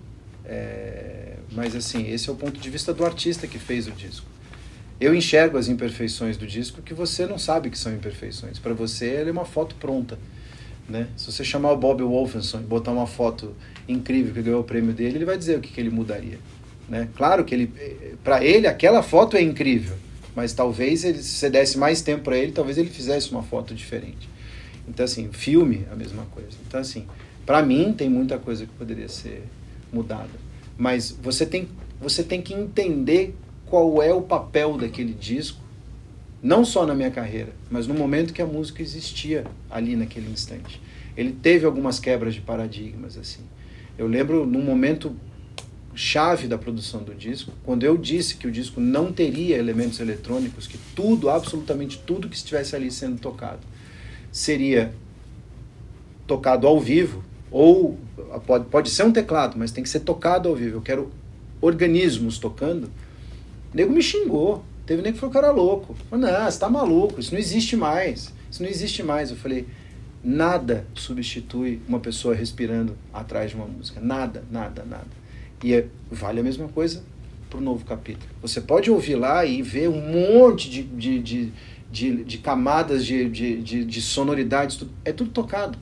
É, 0.43 1.37
mas 1.53 1.73
assim, 1.73 2.11
esse 2.11 2.29
é 2.29 2.31
o 2.33 2.35
ponto 2.35 2.59
de 2.59 2.69
vista 2.69 2.93
do 2.93 3.05
artista 3.05 3.47
que 3.47 3.57
fez 3.57 3.87
o 3.87 3.91
disco. 3.91 4.25
Eu 4.99 5.15
enxergo 5.15 5.57
as 5.57 5.69
imperfeições 5.69 6.35
do 6.35 6.45
disco 6.45 6.81
que 6.81 6.93
você 6.93 7.25
não 7.25 7.37
sabe 7.37 7.69
que 7.69 7.79
são 7.79 7.93
imperfeições. 7.93 8.59
Para 8.59 8.73
você, 8.73 9.05
ele 9.05 9.29
é 9.29 9.31
uma 9.31 9.45
foto 9.45 9.75
pronta. 9.75 10.19
Né? 10.89 11.07
Se 11.15 11.31
você 11.31 11.41
chamar 11.41 11.71
o 11.71 11.77
Bob 11.77 12.03
Wolfenson 12.03 12.59
e 12.59 12.63
botar 12.63 12.91
uma 12.91 13.07
foto 13.07 13.55
incrível 13.87 14.33
que 14.33 14.41
ganhou 14.41 14.59
o 14.59 14.65
prêmio 14.65 14.91
dele, 14.91 15.19
ele 15.19 15.25
vai 15.25 15.37
dizer 15.37 15.57
o 15.57 15.61
que, 15.61 15.71
que 15.71 15.79
ele 15.79 15.89
mudaria. 15.89 16.37
Né? 16.89 17.07
Claro 17.15 17.45
que 17.45 17.55
ele, 17.55 17.71
para 18.25 18.43
ele, 18.43 18.67
aquela 18.67 19.01
foto 19.01 19.37
é 19.37 19.41
incrível, 19.41 19.95
mas 20.35 20.53
talvez 20.53 21.03
ele, 21.03 21.21
se 21.21 21.35
você 21.35 21.49
desse 21.49 21.77
mais 21.77 22.01
tempo 22.01 22.23
para 22.23 22.37
ele, 22.37 22.51
talvez 22.51 22.77
ele 22.77 22.89
fizesse 22.89 23.31
uma 23.31 23.43
foto 23.43 23.73
diferente. 23.73 24.29
Então, 24.87 25.03
assim, 25.03 25.29
filme, 25.31 25.85
a 25.91 25.95
mesma 25.95 26.25
coisa. 26.25 26.57
Então, 26.67 26.79
assim, 26.79 27.05
para 27.45 27.61
mim, 27.61 27.93
tem 27.93 28.09
muita 28.09 28.37
coisa 28.37 28.65
que 28.65 28.71
poderia 28.73 29.07
ser 29.07 29.43
mudada. 29.91 30.29
Mas 30.77 31.11
você 31.11 31.45
tem, 31.45 31.67
você 31.99 32.23
tem 32.23 32.41
que 32.41 32.53
entender 32.53 33.35
qual 33.65 34.01
é 34.01 34.13
o 34.13 34.21
papel 34.21 34.77
daquele 34.77 35.13
disco, 35.13 35.59
não 36.41 36.65
só 36.65 36.85
na 36.85 36.95
minha 36.95 37.11
carreira, 37.11 37.53
mas 37.69 37.87
no 37.87 37.93
momento 37.93 38.33
que 38.33 38.41
a 38.41 38.45
música 38.45 38.81
existia 38.81 39.45
ali 39.69 39.95
naquele 39.95 40.29
instante. 40.29 40.81
Ele 41.15 41.31
teve 41.31 41.65
algumas 41.65 41.99
quebras 41.99 42.33
de 42.33 42.41
paradigmas, 42.41 43.17
assim. 43.17 43.43
Eu 43.97 44.07
lembro 44.07 44.45
num 44.45 44.63
momento 44.63 45.15
chave 45.93 46.47
da 46.47 46.57
produção 46.57 47.03
do 47.03 47.13
disco, 47.13 47.51
quando 47.63 47.83
eu 47.83 47.97
disse 47.97 48.35
que 48.35 48.47
o 48.47 48.51
disco 48.51 48.79
não 48.79 49.11
teria 49.11 49.57
elementos 49.57 49.99
eletrônicos, 49.99 50.67
que 50.67 50.77
tudo, 50.95 51.29
absolutamente 51.29 51.99
tudo 52.05 52.29
que 52.29 52.35
estivesse 52.35 52.75
ali 52.75 52.89
sendo 52.91 53.19
tocado, 53.19 53.59
seria 54.31 54.93
tocado 56.25 56.65
ao 56.65 56.79
vivo, 56.79 57.23
ou 57.51 57.99
pode, 58.45 58.65
pode 58.65 58.89
ser 58.89 59.03
um 59.03 59.11
teclado, 59.11 59.57
mas 59.57 59.71
tem 59.71 59.83
que 59.83 59.89
ser 59.89 59.99
tocado 60.01 60.47
ao 60.47 60.55
vivo. 60.55 60.77
Eu 60.77 60.81
quero 60.81 61.11
organismos 61.59 62.37
tocando. 62.37 62.85
O 63.73 63.75
nego 63.75 63.91
me 63.93 64.01
xingou. 64.01 64.63
Teve 64.85 65.01
nego 65.01 65.13
que 65.13 65.19
falou 65.19 65.31
que 65.31 65.37
eu 65.37 65.43
era 65.43 65.51
louco. 65.51 65.95
Falei, 66.09 66.31
não, 66.31 66.49
você 66.49 66.59
tá 66.59 66.69
maluco, 66.69 67.19
isso 67.19 67.33
não 67.33 67.39
existe 67.39 67.75
mais. 67.75 68.33
Isso 68.49 68.63
não 68.63 68.69
existe 68.69 69.03
mais. 69.03 69.29
Eu 69.29 69.37
falei, 69.37 69.67
nada 70.23 70.85
substitui 70.93 71.81
uma 71.87 71.99
pessoa 71.99 72.33
respirando 72.33 72.97
atrás 73.13 73.51
de 73.51 73.57
uma 73.57 73.65
música. 73.65 73.99
Nada, 74.01 74.43
nada, 74.49 74.83
nada. 74.83 75.20
E 75.63 75.73
é, 75.73 75.87
vale 76.09 76.39
a 76.39 76.43
mesma 76.43 76.67
coisa 76.67 77.03
para 77.49 77.59
o 77.59 77.61
novo 77.61 77.85
capítulo. 77.85 78.25
Você 78.41 78.61
pode 78.61 78.89
ouvir 78.89 79.15
lá 79.15 79.45
e 79.45 79.61
ver 79.61 79.89
um 79.89 80.01
monte 80.01 80.69
de, 80.69 80.83
de, 80.83 81.19
de, 81.19 81.51
de, 81.91 82.23
de 82.23 82.37
camadas 82.37 83.05
de, 83.05 83.29
de, 83.29 83.61
de, 83.61 83.85
de 83.85 84.01
sonoridades. 84.01 84.83
É 85.03 85.11
tudo 85.11 85.31
tocado. 85.31 85.77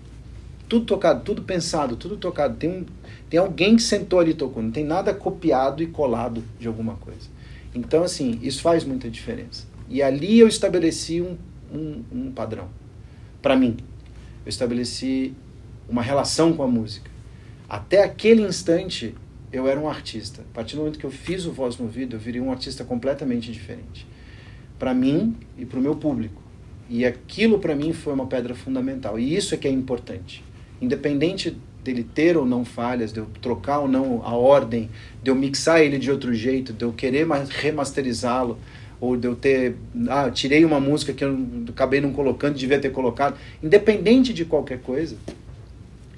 Tudo 0.68 0.86
tocado, 0.86 1.24
tudo 1.24 1.42
pensado, 1.44 1.96
tudo 1.96 2.18
tocado. 2.18 2.56
Tem, 2.58 2.70
um, 2.70 2.86
tem 3.30 3.40
alguém 3.40 3.76
que 3.76 3.82
sentou 3.82 4.20
ali 4.20 4.32
e 4.32 4.34
tocou. 4.34 4.62
Não 4.62 4.72
tem 4.72 4.84
nada 4.84 5.14
copiado 5.14 5.82
e 5.82 5.88
colado 5.88 6.44
de 6.60 6.68
alguma 6.68 6.96
coisa. 6.96 7.30
Então, 7.74 8.04
assim, 8.04 8.40
isso 8.42 8.62
faz 8.62 8.84
muita 8.84 9.10
diferença. 9.10 9.66
E 9.88 10.02
ali 10.02 10.40
eu 10.40 10.48
estabeleci 10.48 11.22
um, 11.22 11.38
um, 11.74 12.04
um 12.12 12.32
padrão. 12.32 12.68
Para 13.42 13.56
mim, 13.56 13.78
eu 14.46 14.50
estabeleci 14.50 15.34
uma 15.88 16.02
relação 16.02 16.54
com 16.54 16.64
a 16.64 16.68
música. 16.68 17.10
Até 17.68 18.04
aquele 18.04 18.42
instante, 18.42 19.16
eu 19.52 19.68
era 19.68 19.80
um 19.80 19.90
artista. 19.90 20.42
A 20.42 20.54
partir 20.54 20.76
do 20.76 20.80
momento 20.80 21.00
que 21.00 21.06
eu 21.06 21.12
fiz 21.12 21.46
o 21.46 21.52
Voz 21.52 21.78
no 21.78 21.86
Ouvido, 21.86 22.16
eu 22.16 22.20
virei 22.20 22.40
um 22.40 22.52
artista 22.52 22.84
completamente 22.84 23.52
diferente. 23.52 24.06
Para 24.78 24.94
mim 24.94 25.36
e 25.58 25.66
para 25.66 25.80
o 25.80 25.82
meu 25.82 25.96
público. 25.96 26.42
E 26.90 27.06
aquilo 27.06 27.60
para 27.60 27.76
mim 27.76 27.94
foi 27.94 28.14
uma 28.14 28.28
pedra 28.28 28.56
fundamental. 28.56 29.20
E 29.20 29.36
isso 29.36 29.54
é 29.54 29.58
que 29.58 29.68
é 29.68 29.72
importante. 29.72 30.44
Independente 30.82 31.56
dele 31.84 32.04
ter 32.04 32.38
ou 32.38 32.46
não 32.46 32.66
falhas, 32.66 33.12
de 33.12 33.20
eu 33.20 33.28
trocar 33.42 33.80
ou 33.80 33.88
não 33.88 34.22
a 34.24 34.36
ordem, 34.36 34.90
de 35.24 35.32
eu 35.32 35.36
mixar 35.36 35.82
ele 35.82 35.98
de 35.98 36.12
outro 36.12 36.34
jeito, 36.34 36.74
de 36.74 36.84
eu 36.84 36.92
querer 36.92 37.28
remasterizá-lo, 37.50 38.58
ou 39.00 39.16
de 39.16 39.28
eu 39.28 39.36
ter. 39.36 39.76
Ah, 40.10 40.30
tirei 40.30 40.66
uma 40.66 40.80
música 40.80 41.14
que 41.14 41.24
eu 41.24 41.38
acabei 41.70 42.02
não 42.02 42.12
colocando, 42.12 42.56
devia 42.56 42.80
ter 42.80 42.92
colocado. 42.92 43.38
Independente 43.64 44.34
de 44.34 44.46
qualquer 44.46 44.80
coisa, 44.80 45.16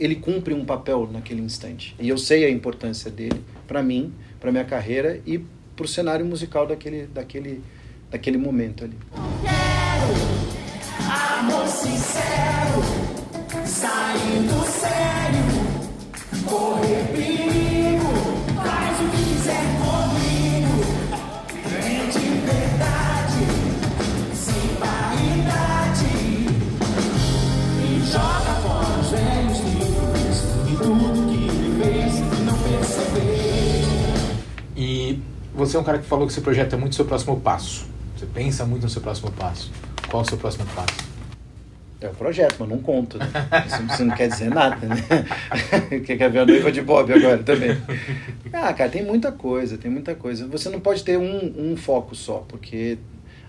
ele 0.02 0.16
cumpre 0.16 0.52
um 0.52 0.66
papel 0.66 1.08
naquele 1.12 1.42
instante. 1.42 1.96
E 2.00 2.10
eu 2.10 2.18
sei 2.18 2.44
a 2.44 2.50
importância 2.50 3.12
dele 3.12 3.40
para 3.68 3.84
mim, 3.84 4.12
para 4.40 4.52
minha 4.52 4.66
carreira 4.66 5.22
e 5.28 5.38
para 5.76 5.86
o 5.86 5.88
cenário 5.88 6.26
musical 6.26 6.66
daquele, 6.66 7.06
daquele, 7.06 7.62
daquele 8.10 8.38
momento 8.40 8.84
ali. 8.84 8.98
Quero 9.14 10.42
amor 11.38 11.68
sincero, 11.68 12.82
saindo 13.64 14.64
sério, 14.66 15.46
correr 16.46 17.41
você 35.66 35.78
é 35.78 35.80
um 35.80 35.84
cara 35.84 36.00
que 36.00 36.06
falou 36.06 36.26
que 36.26 36.34
você 36.34 36.42
projeta 36.42 36.76
muito 36.76 36.94
o 36.94 36.96
seu 36.96 37.06
próximo 37.06 37.40
passo. 37.40 37.86
Você 38.18 38.26
pensa 38.26 38.66
muito 38.66 38.82
no 38.82 38.90
seu 38.90 39.00
próximo 39.02 39.32
passo. 39.32 39.72
Qual 40.10 40.24
é 40.24 40.26
o 40.26 40.28
seu 40.28 40.38
próximo 40.38 40.66
passo? 40.76 41.12
É 42.02 42.10
um 42.10 42.16
projeto, 42.16 42.56
mas 42.60 42.68
não 42.68 42.80
conto, 42.80 43.20
né? 43.20 43.28
Isso, 43.68 43.84
isso 43.94 44.06
não 44.06 44.16
quer 44.16 44.28
dizer 44.28 44.50
nada, 44.50 44.88
né? 44.88 44.98
quer 46.04 46.32
ver 46.32 46.40
a 46.40 46.46
noiva 46.48 46.72
de 46.72 46.82
Bob 46.82 47.14
agora 47.14 47.38
também. 47.44 47.80
Ah, 48.52 48.74
cara, 48.74 48.90
tem 48.90 49.06
muita 49.06 49.32
coisa, 49.32 49.78
tem 49.78 49.92
muita 49.92 50.16
coisa. 50.16 50.48
Você 50.48 50.68
não 50.68 50.80
pode 50.80 51.04
ter 51.04 51.20
um, 51.20 51.72
um 51.72 51.78
foco 51.78 52.16
só, 52.16 52.44
porque 52.48 52.98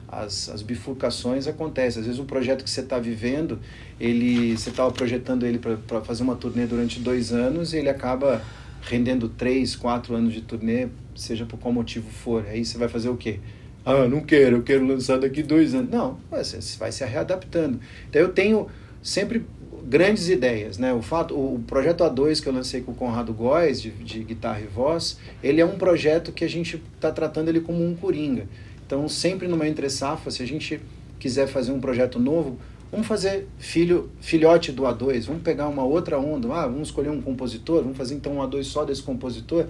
as, 0.07 0.51
as 0.51 0.61
bifurcações 0.61 1.47
acontecem. 1.47 2.01
Às 2.01 2.07
vezes 2.07 2.21
um 2.21 2.27
projeto 2.27 2.63
que 2.63 2.69
você 2.69 2.83
está 2.83 2.99
vivendo, 2.99 3.59
ele, 3.99 4.55
você 4.55 4.69
estava 4.69 4.93
projetando 4.93 5.47
ele 5.47 5.59
para 5.59 6.03
fazer 6.03 6.23
uma 6.23 6.37
turnê 6.37 6.67
durante 6.67 7.01
dois 7.01 7.33
anos 7.33 7.73
e 7.73 7.79
ele 7.79 7.89
acaba 7.89 8.43
rendendo 8.83 9.31
três, 9.31 9.75
quatro 9.75 10.15
anos 10.15 10.35
de 10.35 10.43
turnê, 10.43 10.89
seja 11.15 11.47
por 11.47 11.59
qual 11.59 11.73
motivo 11.73 12.11
for. 12.11 12.45
Aí 12.47 12.65
você 12.65 12.79
vai 12.79 12.89
fazer 12.89 13.09
o 13.09 13.17
quê? 13.17 13.41
Ah, 13.85 14.07
não 14.07 14.21
quero, 14.21 14.57
eu 14.57 14.63
quero 14.63 14.87
lançar 14.87 15.19
daqui 15.19 15.43
dois 15.43 15.75
anos. 15.75 15.91
Não, 15.91 16.19
você 16.31 16.59
vai 16.79 16.93
se 16.93 17.05
readaptando. 17.05 17.81
Então 18.09 18.23
eu 18.23 18.29
tenho 18.29 18.69
sempre 19.03 19.45
grandes 19.85 20.29
ideias, 20.29 20.79
né? 20.79 20.93
O 20.93 21.03
fato, 21.03 21.35
o 21.35 21.61
projeto 21.67 22.05
A2 22.05 22.41
que 22.41 22.49
eu 22.49 22.53
lancei 22.53 22.81
com 22.81 22.93
o 22.93 22.95
Conrado 22.95 23.33
Góes 23.33 23.83
de, 23.83 23.91
de 23.91 24.23
guitarra 24.23 24.61
e 24.61 24.67
voz, 24.67 25.19
ele 25.43 25.61
é 25.61 25.67
um 25.67 25.77
projeto 25.77 26.33
que 26.33 26.45
a 26.45 26.49
gente 26.49 26.81
está 26.95 27.11
tratando 27.11 27.49
ele 27.49 27.61
como 27.61 27.85
um 27.85 27.95
coringa. 27.95 28.47
Então 28.87 29.09
sempre 29.09 29.49
numa 29.49 29.67
entre 29.67 29.91
safra, 29.91 30.31
se 30.31 30.43
a 30.43 30.47
gente 30.47 30.81
quiser 31.19 31.49
fazer 31.49 31.73
um 31.73 31.81
projeto 31.81 32.19
novo, 32.19 32.59
vamos 32.91 33.07
fazer 33.07 33.49
filho, 33.59 34.11
filhote 34.21 34.71
do 34.71 34.83
A2, 34.83 35.25
vamos 35.27 35.43
pegar 35.43 35.69
uma 35.69 35.85
outra 35.85 36.19
onda, 36.19 36.53
ah, 36.55 36.67
vamos 36.67 36.89
escolher 36.89 37.11
um 37.11 37.21
compositor, 37.21 37.83
vamos 37.83 37.97
fazer 37.97 38.15
então 38.15 38.37
um 38.37 38.39
A2 38.39 38.65
só 38.65 38.85
desse 38.85 39.03
compositor. 39.03 39.67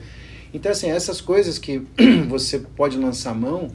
Então 0.53 0.71
assim, 0.71 0.91
essas 0.91 1.21
coisas 1.21 1.59
que 1.59 1.83
você 2.29 2.59
pode 2.59 2.97
lançar 2.99 3.35
mão, 3.35 3.69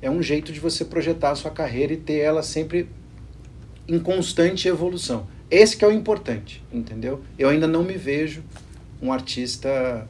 é 0.00 0.10
um 0.10 0.22
jeito 0.22 0.52
de 0.52 0.60
você 0.60 0.84
projetar 0.84 1.30
a 1.30 1.34
sua 1.34 1.50
carreira 1.50 1.92
e 1.92 1.96
ter 1.96 2.18
ela 2.18 2.42
sempre 2.42 2.88
em 3.86 3.98
constante 3.98 4.68
evolução. 4.68 5.26
esse 5.50 5.76
que 5.76 5.84
é 5.84 5.88
o 5.88 5.92
importante, 5.92 6.62
entendeu? 6.70 7.22
Eu 7.38 7.48
ainda 7.48 7.66
não 7.66 7.82
me 7.82 7.94
vejo 7.94 8.42
um 9.00 9.12
artista 9.12 10.06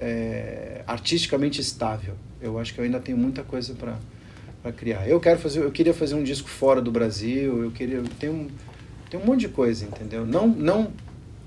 é, 0.00 0.82
artisticamente 0.86 1.60
estável. 1.60 2.14
Eu 2.40 2.58
acho 2.58 2.72
que 2.72 2.80
eu 2.80 2.84
ainda 2.84 2.98
tenho 2.98 3.18
muita 3.18 3.42
coisa 3.42 3.74
para 3.74 3.98
para 4.62 4.72
criar. 4.72 5.08
Eu 5.08 5.18
quero 5.18 5.38
fazer, 5.38 5.60
eu 5.60 5.70
queria 5.70 5.94
fazer 5.94 6.14
um 6.14 6.22
disco 6.22 6.48
fora 6.48 6.80
do 6.80 6.90
Brasil, 6.90 7.62
eu 7.64 7.70
queria, 7.70 8.02
tem 8.18 8.28
um, 8.28 8.48
tem 9.08 9.18
um 9.18 9.24
monte 9.24 9.40
de 9.40 9.48
coisa, 9.48 9.84
entendeu? 9.84 10.26
Não, 10.26 10.46
não 10.46 10.92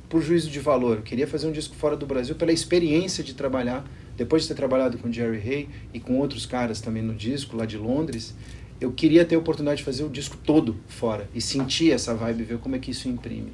por 0.10 0.22
juízo 0.22 0.50
de 0.50 0.60
valor, 0.60 0.98
eu 0.98 1.04
queria 1.04 1.28
fazer 1.28 1.48
um 1.48 1.52
disco 1.52 1.76
fora 1.76 1.96
do 1.96 2.06
Brasil 2.06 2.36
pela 2.36 2.52
experiência 2.52 3.24
de 3.24 3.34
trabalhar, 3.34 3.84
depois 4.18 4.44
de 4.44 4.50
ter 4.50 4.56
trabalhado 4.56 4.98
com 4.98 5.12
Jerry 5.12 5.38
Hay 5.38 5.70
e 5.94 6.00
com 6.00 6.18
outros 6.20 6.46
caras 6.46 6.82
também 6.82 7.04
no 7.04 7.14
disco 7.14 7.56
lá 7.56 7.66
de 7.66 7.78
Londres, 7.78 8.36
eu 8.80 8.92
queria 8.92 9.24
ter 9.24 9.36
a 9.36 9.40
oportunidade 9.40 9.78
de 9.78 9.84
fazer 9.84 10.04
o 10.04 10.10
disco 10.10 10.38
todo 10.38 10.76
fora 10.88 11.30
e 11.34 11.42
sentir 11.42 11.92
essa 11.92 12.14
vibe, 12.14 12.44
ver 12.44 12.58
como 12.58 12.76
é 12.76 12.80
que 12.80 12.92
isso 12.92 13.08
imprime. 13.08 13.54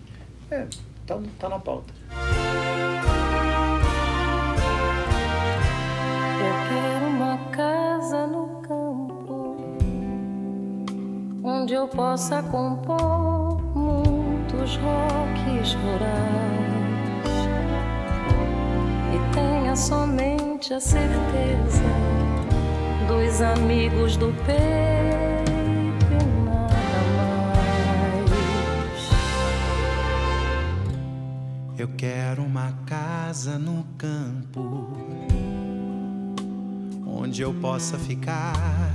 É, 0.50 0.66
tá, 1.06 1.20
tá 1.38 1.50
na 1.50 1.60
pauta. 1.60 1.94
onde 11.70 11.74
eu 11.74 11.88
possa 11.88 12.42
compor 12.42 13.62
muitos 13.76 14.76
rocks 14.78 15.74
rurais 15.76 16.70
e 19.14 19.34
tenha 19.36 19.76
somente 19.76 20.49
a 20.60 20.80
certeza 20.80 21.84
dos 23.08 23.42
amigos 23.42 24.16
do 24.18 24.28
peito 24.46 26.12
e 26.12 26.16
nada 26.44 26.74
mais. 27.16 28.30
Eu 31.78 31.88
quero 31.96 32.44
uma 32.44 32.74
casa 32.86 33.58
no 33.58 33.86
campo 33.98 34.90
onde 37.08 37.42
eu 37.42 37.54
possa 37.54 37.98
ficar 37.98 38.92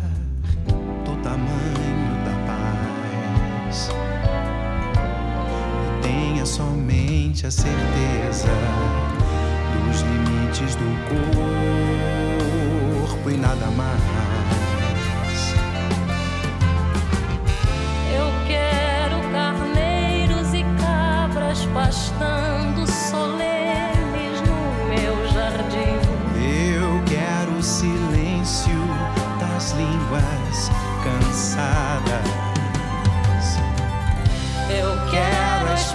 do 1.04 1.16
tamanho 1.22 2.10
e 2.10 2.14
tenha 6.02 6.44
somente 6.44 7.46
a 7.46 7.50
certeza 7.50 8.48
dos 9.84 10.00
limites 10.00 10.74
do 10.76 10.84
corpo 13.08 13.30
e 13.30 13.36
nada 13.36 13.66
mais. 13.70 14.00
Eu 18.16 18.32
quero 18.46 19.20
carneiros 19.32 20.54
e 20.54 20.64
cabras 20.80 21.66
pastando 21.66 22.86
solenes 22.86 24.40
no 24.42 24.88
meu 24.88 25.28
jardim. 25.32 25.98
Eu 26.36 27.02
quero 27.06 27.58
o 27.58 27.62
silêncio 27.62 28.80
das 29.40 29.72
línguas 29.72 30.70
cansadas 31.02 32.44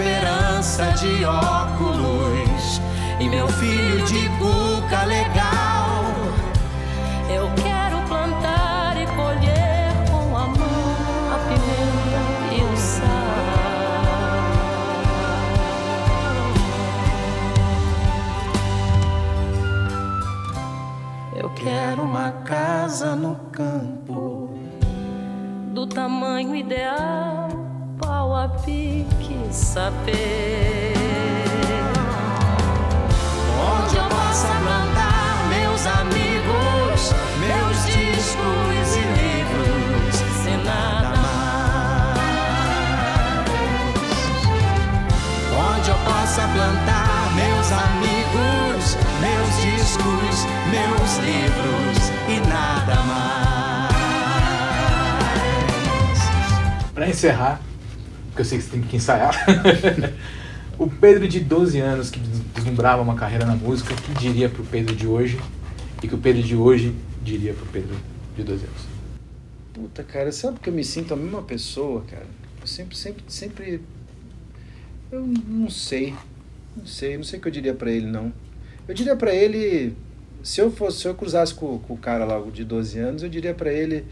esperança 0.00 0.84
de 0.92 1.24
óculos 1.26 2.39
e 3.20 3.28
meu 3.28 3.46
filho 3.46 4.04
de 4.06 4.28
cuca 4.38 5.04
legal. 5.04 6.04
Eu 7.28 7.50
quero 7.62 7.98
plantar 8.08 8.96
e 8.96 9.06
colher 9.14 9.92
com 10.10 10.36
a 10.36 10.46
mão 10.46 10.96
a 11.30 11.38
pimenta 11.46 12.20
e 12.54 12.62
o 12.62 12.76
sal. 12.76 13.06
Eu 21.36 21.50
quero 21.50 22.02
uma 22.02 22.32
casa 22.44 23.14
no 23.14 23.36
campo 23.52 24.48
do 25.72 25.86
tamanho 25.86 26.56
ideal 26.56 27.48
pau 27.98 28.34
a 28.34 28.48
pique 28.48 29.36
saber 29.50 30.69
encerrar, 57.10 57.60
porque 58.28 58.42
eu 58.42 58.44
sei 58.44 58.58
que 58.58 58.64
você 58.64 58.70
tem 58.70 58.82
que 58.82 58.96
ensaiar. 58.96 59.34
o 60.78 60.88
Pedro 60.88 61.28
de 61.28 61.40
12 61.40 61.78
anos, 61.78 62.10
que 62.10 62.18
deslumbrava 62.54 63.02
uma 63.02 63.14
carreira 63.14 63.44
na 63.44 63.54
música, 63.54 63.92
o 63.92 63.96
que 63.96 64.14
diria 64.14 64.48
pro 64.48 64.64
Pedro 64.64 64.94
de 64.94 65.06
hoje? 65.06 65.38
E 66.02 66.08
que 66.08 66.14
o 66.14 66.18
Pedro 66.18 66.42
de 66.42 66.56
hoje 66.56 66.94
diria 67.22 67.52
pro 67.52 67.66
Pedro 67.66 67.94
de 68.36 68.42
12 68.42 68.64
anos? 68.64 68.82
Puta, 69.74 70.02
cara, 70.02 70.32
sabe 70.32 70.58
que 70.60 70.68
eu 70.68 70.72
me 70.72 70.84
sinto 70.84 71.14
a 71.14 71.16
mesma 71.16 71.42
pessoa, 71.42 72.02
cara? 72.02 72.26
Eu 72.60 72.66
sempre, 72.66 72.96
sempre, 72.96 73.24
sempre. 73.28 73.80
Eu 75.10 75.26
não 75.26 75.70
sei. 75.70 76.14
Não 76.76 76.86
sei, 76.86 77.16
não 77.16 77.24
sei 77.24 77.38
o 77.38 77.42
que 77.42 77.48
eu 77.48 77.52
diria 77.52 77.74
para 77.74 77.90
ele, 77.90 78.06
não. 78.06 78.32
Eu 78.86 78.94
diria 78.94 79.16
para 79.16 79.34
ele. 79.34 79.94
Se 80.42 80.60
eu 80.60 80.70
fosse, 80.70 81.00
se 81.00 81.08
eu 81.08 81.14
cruzasse 81.14 81.54
com, 81.54 81.78
com 81.78 81.94
o 81.94 81.98
cara 81.98 82.24
lá 82.24 82.40
de 82.50 82.64
12 82.64 82.98
anos, 82.98 83.22
eu 83.22 83.28
diria 83.28 83.54
para 83.54 83.72
ele. 83.72 84.04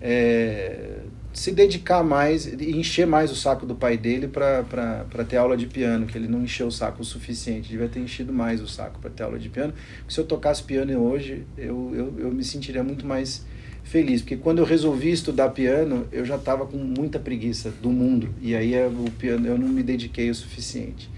É, 0.00 0.97
se 1.32 1.52
dedicar 1.52 2.02
mais 2.02 2.46
e 2.46 2.76
encher 2.76 3.06
mais 3.06 3.30
o 3.30 3.36
saco 3.36 3.64
do 3.64 3.74
pai 3.74 3.96
dele 3.96 4.28
para 4.28 5.24
ter 5.28 5.36
aula 5.36 5.56
de 5.56 5.66
piano, 5.66 6.06
que 6.06 6.16
ele 6.16 6.28
não 6.28 6.42
encheu 6.42 6.66
o 6.66 6.72
saco 6.72 7.02
o 7.02 7.04
suficiente, 7.04 7.68
devia 7.68 7.88
ter 7.88 8.00
enchido 8.00 8.32
mais 8.32 8.60
o 8.60 8.66
saco 8.66 8.98
para 8.98 9.10
ter 9.10 9.22
aula 9.22 9.38
de 9.38 9.48
piano. 9.48 9.72
Se 10.08 10.18
eu 10.18 10.24
tocasse 10.24 10.62
piano 10.62 10.98
hoje, 10.98 11.44
eu, 11.56 11.92
eu, 11.94 12.14
eu 12.18 12.32
me 12.32 12.42
sentiria 12.42 12.82
muito 12.82 13.06
mais 13.06 13.44
feliz, 13.84 14.20
porque 14.20 14.36
quando 14.36 14.58
eu 14.58 14.64
resolvi 14.64 15.10
estudar 15.10 15.50
piano, 15.50 16.06
eu 16.12 16.24
já 16.24 16.36
estava 16.36 16.66
com 16.66 16.76
muita 16.76 17.18
preguiça 17.18 17.70
do 17.82 17.90
mundo, 17.90 18.34
e 18.40 18.54
aí 18.54 18.74
é, 18.74 18.86
o 18.86 19.10
piano 19.12 19.46
eu 19.46 19.56
não 19.56 19.68
me 19.68 19.82
dediquei 19.82 20.28
o 20.30 20.34
suficiente. 20.34 21.08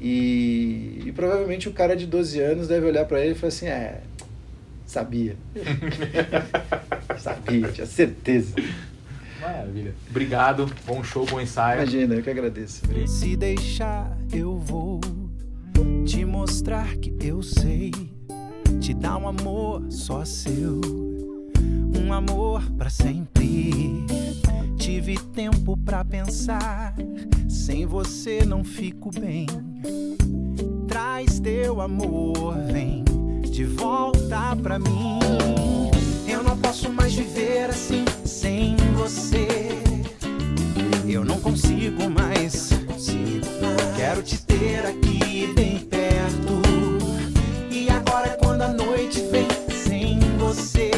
E, 0.00 1.02
e 1.06 1.12
provavelmente 1.12 1.68
o 1.68 1.72
cara 1.72 1.96
de 1.96 2.06
12 2.06 2.40
anos 2.40 2.68
deve 2.68 2.86
olhar 2.86 3.04
para 3.06 3.20
ele 3.20 3.32
e 3.32 3.34
falar 3.34 3.48
assim: 3.48 3.66
é, 3.66 4.00
sabia. 4.86 5.36
sabia, 7.18 7.68
tinha 7.68 7.86
certeza. 7.86 8.54
Maravilha. 9.46 9.94
Obrigado, 10.10 10.68
bom 10.84 11.04
show, 11.04 11.24
bom 11.24 11.40
ensaio. 11.40 11.82
Imagina, 11.82 12.14
eu 12.14 12.22
que 12.22 12.30
agradeço. 12.30 12.82
Se 13.06 13.36
deixar, 13.36 14.18
eu 14.32 14.58
vou 14.58 15.00
te 16.04 16.24
mostrar 16.24 16.96
que 16.96 17.14
eu 17.20 17.42
sei. 17.42 17.92
Te 18.80 18.92
dar 18.92 19.16
um 19.16 19.28
amor 19.28 19.84
só 19.88 20.24
seu, 20.24 20.80
um 21.96 22.12
amor 22.12 22.62
para 22.72 22.90
sempre. 22.90 24.04
Tive 24.76 25.16
tempo 25.32 25.76
para 25.76 26.04
pensar, 26.04 26.94
sem 27.48 27.86
você 27.86 28.44
não 28.44 28.64
fico 28.64 29.10
bem. 29.10 29.46
Traz 30.88 31.40
teu 31.40 31.80
amor, 31.80 32.56
vem 32.70 33.04
de 33.42 33.64
volta 33.64 34.56
pra 34.60 34.78
mim. 34.78 35.18
Eu 36.28 36.42
não 36.42 36.58
posso 36.58 36.92
mais 36.92 37.14
viver 37.14 37.70
assim 37.70 38.04
sem 38.24 38.75
você. 38.96 39.46
Eu 41.06 41.24
não 41.24 41.38
consigo 41.40 42.08
mais. 42.10 42.70
Quero 43.96 44.22
te 44.22 44.38
ter 44.42 44.84
aqui 44.86 45.52
bem 45.54 45.78
perto. 45.80 46.62
E 47.70 47.88
agora 47.90 48.28
é 48.28 48.36
quando 48.36 48.62
a 48.62 48.68
noite 48.68 49.22
vem 49.30 49.46
sem 49.70 50.18
você. 50.38 50.90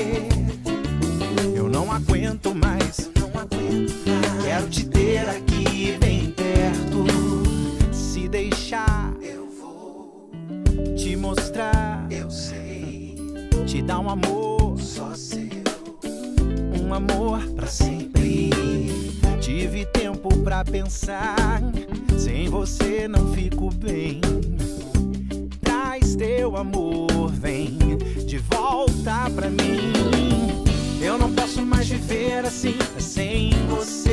Eu 1.55 1.69
não 1.69 1.93
aguento 1.93 2.55
mais. 2.55 3.11
Quero 4.43 4.69
te 4.69 4.87
ter 4.87 5.29
aqui 5.29 5.97
bem 5.99 6.31
perto. 6.31 7.05
Se 7.93 8.29
deixar, 8.29 9.13
eu 9.21 9.49
vou 9.61 10.31
te 10.97 11.17
mostrar. 11.17 12.07
Eu 12.11 12.31
sei. 12.31 13.17
Te 13.67 13.83
dar 13.83 13.99
um 13.99 14.09
amor 14.09 14.81
só 14.81 15.15
seu 15.15 15.48
um 16.89 16.95
amor 16.95 17.41
para 17.55 17.67
sempre. 17.67 18.51
Tive 19.41 19.85
tempo 19.85 20.35
para 20.39 20.65
pensar, 20.65 21.61
sem 22.19 22.49
você 22.49 23.07
não 23.07 23.33
fico 23.35 23.71
bem. 23.75 24.21
Traz 25.61 26.17
teu 26.17 26.57
amor, 26.57 27.31
vem 27.31 27.77
de 28.27 28.39
volta 28.39 29.29
pra 29.35 29.51
mim. 29.51 29.93
Eu 31.03 31.19
não 31.19 31.31
posso 31.35 31.61
mais 31.61 31.89
viver 31.89 32.47
assim, 32.47 32.77
sem 32.99 33.51
você. 33.69 34.08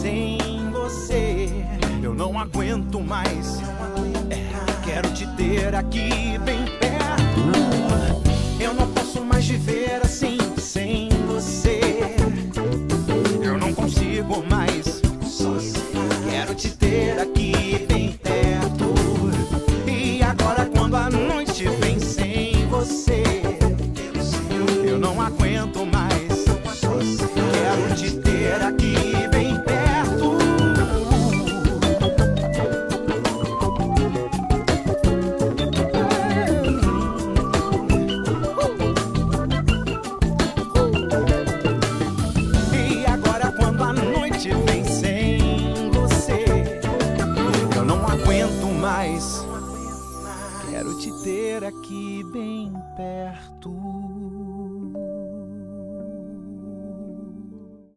sem 0.00 0.38
você 0.70 1.48
eu 2.02 2.14
não 2.14 2.38
aguento 2.38 3.00
mais. 3.00 3.58
Quero 4.82 5.10
te 5.12 5.26
ter 5.36 5.74
aqui 5.74 6.38
bem 6.38 6.64
perto. 6.78 8.58
Eu 8.58 8.74
não 8.74 8.90
posso 8.92 9.22
mais 9.22 9.46
viver 9.46 10.00
assim. 10.02 10.29